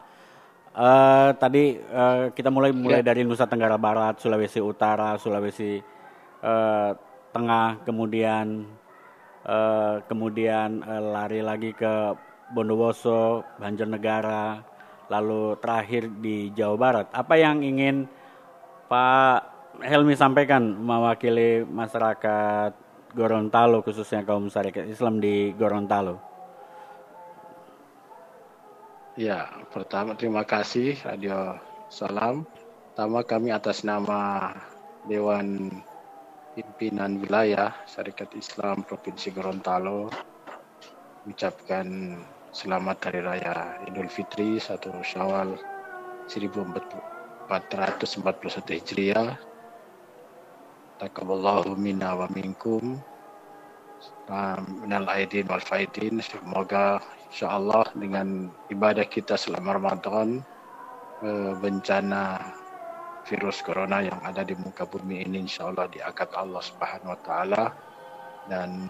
Uh, 0.71 1.35
tadi 1.37 1.77
uh, 1.77 2.31
kita 2.31 2.49
mulai 2.49 2.71
mulai 2.71 3.03
ya. 3.03 3.13
dari 3.13 3.27
Nusa 3.27 3.45
Tenggara 3.45 3.77
Barat, 3.77 4.23
Sulawesi 4.23 4.63
Utara, 4.63 5.19
Sulawesi 5.19 5.83
uh, 6.41 6.91
Tengah, 7.31 7.83
kemudian 7.85 8.65
uh, 9.45 10.03
kemudian 10.07 10.83
uh, 10.83 11.03
lari 11.15 11.43
lagi 11.43 11.75
ke 11.75 12.15
Bondowoso, 12.55 13.45
Banjarnegara, 13.59 14.63
lalu 15.11 15.59
terakhir 15.59 16.11
di 16.23 16.55
Jawa 16.55 16.77
Barat. 16.79 17.07
Apa 17.15 17.35
yang 17.39 17.63
ingin 17.63 18.07
Pak 18.91 19.47
Helmi 19.83 20.19
sampaikan 20.19 20.75
mewakili 20.75 21.63
masyarakat 21.67 22.90
Gorontalo 23.11 23.83
khususnya 23.83 24.23
kaum 24.23 24.47
syarikat 24.47 24.87
Islam 24.87 25.19
di 25.19 25.51
Gorontalo? 25.59 26.23
Ya, 29.19 29.51
pertama 29.75 30.15
terima 30.15 30.47
kasih 30.47 30.95
Radio 31.03 31.59
Salam. 31.91 32.47
Pertama 32.91 33.27
kami 33.27 33.51
atas 33.51 33.83
nama 33.83 34.55
Dewan 35.11 35.75
Pimpinan 36.55 37.19
Wilayah 37.19 37.75
Syarikat 37.91 38.31
Islam 38.39 38.87
Provinsi 38.87 39.35
Gorontalo 39.35 40.07
mengucapkan 41.27 42.15
selamat 42.55 42.97
Hari 43.11 43.21
Raya 43.27 43.83
Idul 43.91 44.07
Fitri 44.07 44.63
1 44.63 44.79
Syawal 45.03 45.59
1441 46.31 47.51
Hijriah 48.79 49.50
takaballahu 51.01 51.81
minna 51.81 52.13
wa 52.13 52.29
minkum 52.37 53.01
minal 54.85 55.11
aidin 55.11 55.49
wal 55.51 55.65
faidin 55.65 56.23
semoga 56.23 57.03
insyaallah 57.33 57.83
dengan 57.99 58.47
ibadah 58.71 59.03
kita 59.09 59.35
selama 59.35 59.81
Ramadan 59.81 60.45
eh, 61.25 61.53
bencana 61.59 62.39
virus 63.27 63.59
corona 63.65 64.07
yang 64.07 64.21
ada 64.23 64.47
di 64.47 64.55
muka 64.55 64.87
bumi 64.87 65.27
ini 65.27 65.49
insyaallah 65.49 65.91
diangkat 65.91 66.31
Allah 66.39 66.63
Subhanahu 66.63 67.11
wa 67.11 67.21
taala 67.27 67.65
dan 68.47 68.87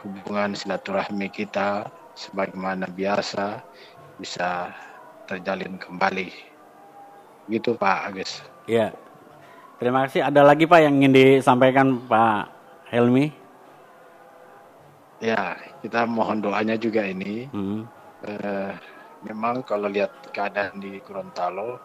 hubungan 0.00 0.56
silaturahmi 0.56 1.28
kita 1.28 1.84
sebagaimana 2.16 2.88
biasa 2.88 3.60
bisa 4.16 4.72
terjalin 5.28 5.76
kembali. 5.76 6.32
Gitu 7.48 7.76
Pak 7.76 7.98
Agus. 8.12 8.44
Iya. 8.68 8.92
Terima 9.80 10.04
kasih. 10.04 10.28
Ada 10.28 10.44
lagi 10.44 10.68
Pak 10.68 10.80
yang 10.84 11.00
ingin 11.00 11.16
disampaikan 11.16 12.04
Pak 12.04 12.52
Helmi? 12.92 13.32
Ya, 15.24 15.56
kita 15.80 16.04
mohon 16.04 16.44
doanya 16.44 16.76
juga 16.76 17.00
ini. 17.00 17.48
Hmm. 17.48 17.88
Eh, 18.20 18.76
memang 19.24 19.64
kalau 19.64 19.88
lihat 19.88 20.12
keadaan 20.36 20.84
di 20.84 21.00
Gorontalo, 21.00 21.80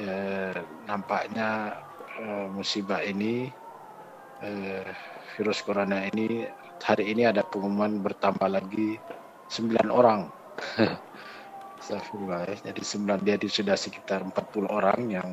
eh, 0.00 0.56
nampaknya 0.88 1.76
eh, 2.24 2.48
musibah 2.48 3.04
ini, 3.04 3.52
eh, 4.40 4.88
virus 5.36 5.60
corona 5.60 6.08
ini, 6.08 6.48
hari 6.80 7.12
ini 7.12 7.28
ada 7.28 7.44
pengumuman 7.44 8.00
bertambah 8.00 8.48
lagi 8.48 8.96
9 9.52 9.92
orang. 9.92 10.32
Astagfirullah. 11.84 12.48
Jadi 12.64 12.80
9 12.80 13.20
dia 13.20 13.36
sudah 13.44 13.76
sekitar 13.76 14.24
40 14.24 14.72
orang 14.72 15.00
yang 15.12 15.28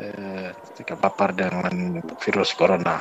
eh, 0.00 0.52
terpapar 0.78 1.36
dengan 1.36 2.00
virus 2.22 2.54
corona. 2.56 3.00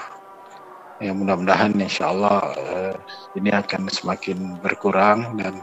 Ya 1.01 1.15
mudah-mudahan 1.15 1.73
insya 1.79 2.11
Allah 2.11 2.39
eh, 2.57 2.95
ini 3.39 3.53
akan 3.53 3.87
semakin 3.87 4.59
berkurang 4.59 5.39
dan 5.39 5.61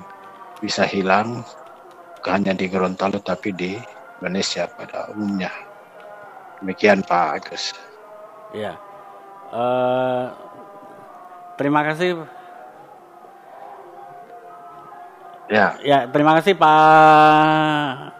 bisa 0.59 0.83
hilang 0.83 1.47
bukan 2.19 2.43
hanya 2.43 2.53
di 2.59 2.67
Gorontalo 2.67 3.23
tapi 3.23 3.55
di 3.55 3.79
Indonesia 4.19 4.67
pada 4.67 5.07
umumnya. 5.15 5.55
Demikian 6.59 7.07
Pak 7.07 7.39
Agus. 7.39 7.71
Ya, 8.51 8.75
uh, 9.55 10.35
terima 11.55 11.87
kasih. 11.87 12.27
Ya, 15.47 15.79
ya 15.81 16.11
terima 16.11 16.35
kasih 16.43 16.59
Pak 16.59 18.13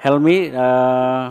Helmi. 0.00 0.48
Uh, 0.56 1.28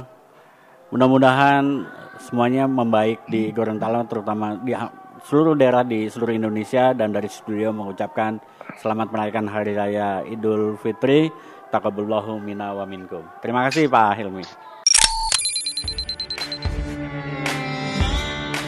mudah-mudahan 0.93 1.89
semuanya 2.21 2.69
membaik 2.69 3.25
di 3.25 3.49
Gorontalo, 3.49 4.05
terutama 4.05 4.53
di 4.61 4.77
seluruh 5.25 5.57
daerah 5.57 5.81
di 5.81 6.05
seluruh 6.05 6.37
Indonesia 6.37 6.93
dan 6.93 7.09
dari 7.09 7.25
studio 7.25 7.73
mengucapkan 7.73 8.37
selamat 8.77 9.09
merayakan 9.09 9.49
Hari 9.49 9.73
Raya 9.73 10.21
Idul 10.29 10.77
Fitri. 10.77 11.33
Takaballahu 11.73 12.37
minna 12.37 12.77
wa 12.77 12.85
minkum. 12.85 13.25
Terima 13.41 13.65
kasih 13.65 13.89
Pak 13.89 14.21
Hilmi. 14.21 14.45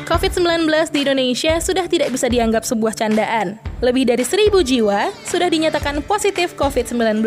COVID-19 0.10 0.66
di 0.90 1.00
Indonesia 1.06 1.62
sudah 1.62 1.86
tidak 1.86 2.10
bisa 2.10 2.26
dianggap 2.26 2.66
sebuah 2.66 2.98
candaan. 2.98 3.62
Lebih 3.86 4.10
dari 4.10 4.26
seribu 4.26 4.66
jiwa 4.66 5.14
sudah 5.30 5.46
dinyatakan 5.50 6.02
positif 6.02 6.58
COVID-19. 6.58 7.22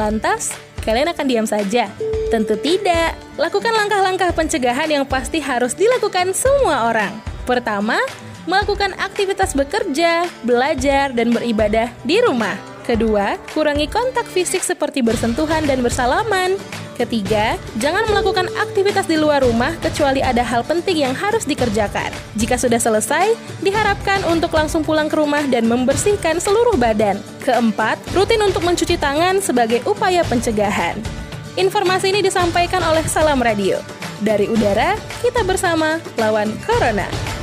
Lantas, 0.00 0.56
kalian 0.84 1.10
akan 1.10 1.26
diam 1.26 1.46
saja? 1.48 1.88
Tentu 2.28 2.54
tidak. 2.60 3.16
Lakukan 3.40 3.72
langkah-langkah 3.72 4.30
pencegahan 4.36 4.86
yang 4.86 5.04
pasti 5.08 5.40
harus 5.40 5.74
dilakukan 5.74 6.36
semua 6.36 6.92
orang. 6.92 7.10
Pertama, 7.48 7.98
melakukan 8.44 8.92
aktivitas 9.00 9.56
bekerja, 9.56 10.28
belajar, 10.44 11.10
dan 11.16 11.32
beribadah 11.32 11.88
di 12.04 12.20
rumah. 12.20 12.54
Kedua, 12.84 13.40
kurangi 13.56 13.88
kontak 13.88 14.28
fisik 14.28 14.60
seperti 14.60 15.00
bersentuhan 15.00 15.64
dan 15.64 15.80
bersalaman. 15.80 16.60
Ketiga, 16.94 17.58
jangan 17.82 18.06
melakukan 18.06 18.46
aktivitas 18.54 19.10
di 19.10 19.18
luar 19.18 19.42
rumah 19.42 19.74
kecuali 19.82 20.22
ada 20.22 20.46
hal 20.46 20.62
penting 20.62 21.02
yang 21.02 21.14
harus 21.14 21.42
dikerjakan. 21.42 22.14
Jika 22.38 22.54
sudah 22.54 22.78
selesai, 22.78 23.34
diharapkan 23.66 24.22
untuk 24.30 24.54
langsung 24.54 24.86
pulang 24.86 25.10
ke 25.10 25.18
rumah 25.18 25.42
dan 25.50 25.66
membersihkan 25.66 26.38
seluruh 26.38 26.78
badan. 26.78 27.18
Keempat, 27.42 27.98
rutin 28.14 28.46
untuk 28.46 28.62
mencuci 28.62 28.94
tangan 28.94 29.42
sebagai 29.42 29.82
upaya 29.90 30.22
pencegahan. 30.22 30.94
Informasi 31.58 32.14
ini 32.14 32.22
disampaikan 32.22 32.82
oleh 32.86 33.02
Salam 33.10 33.42
Radio. 33.42 33.82
Dari 34.22 34.46
udara, 34.46 34.94
kita 35.18 35.42
bersama 35.42 35.98
lawan 36.14 36.54
Corona. 36.62 37.33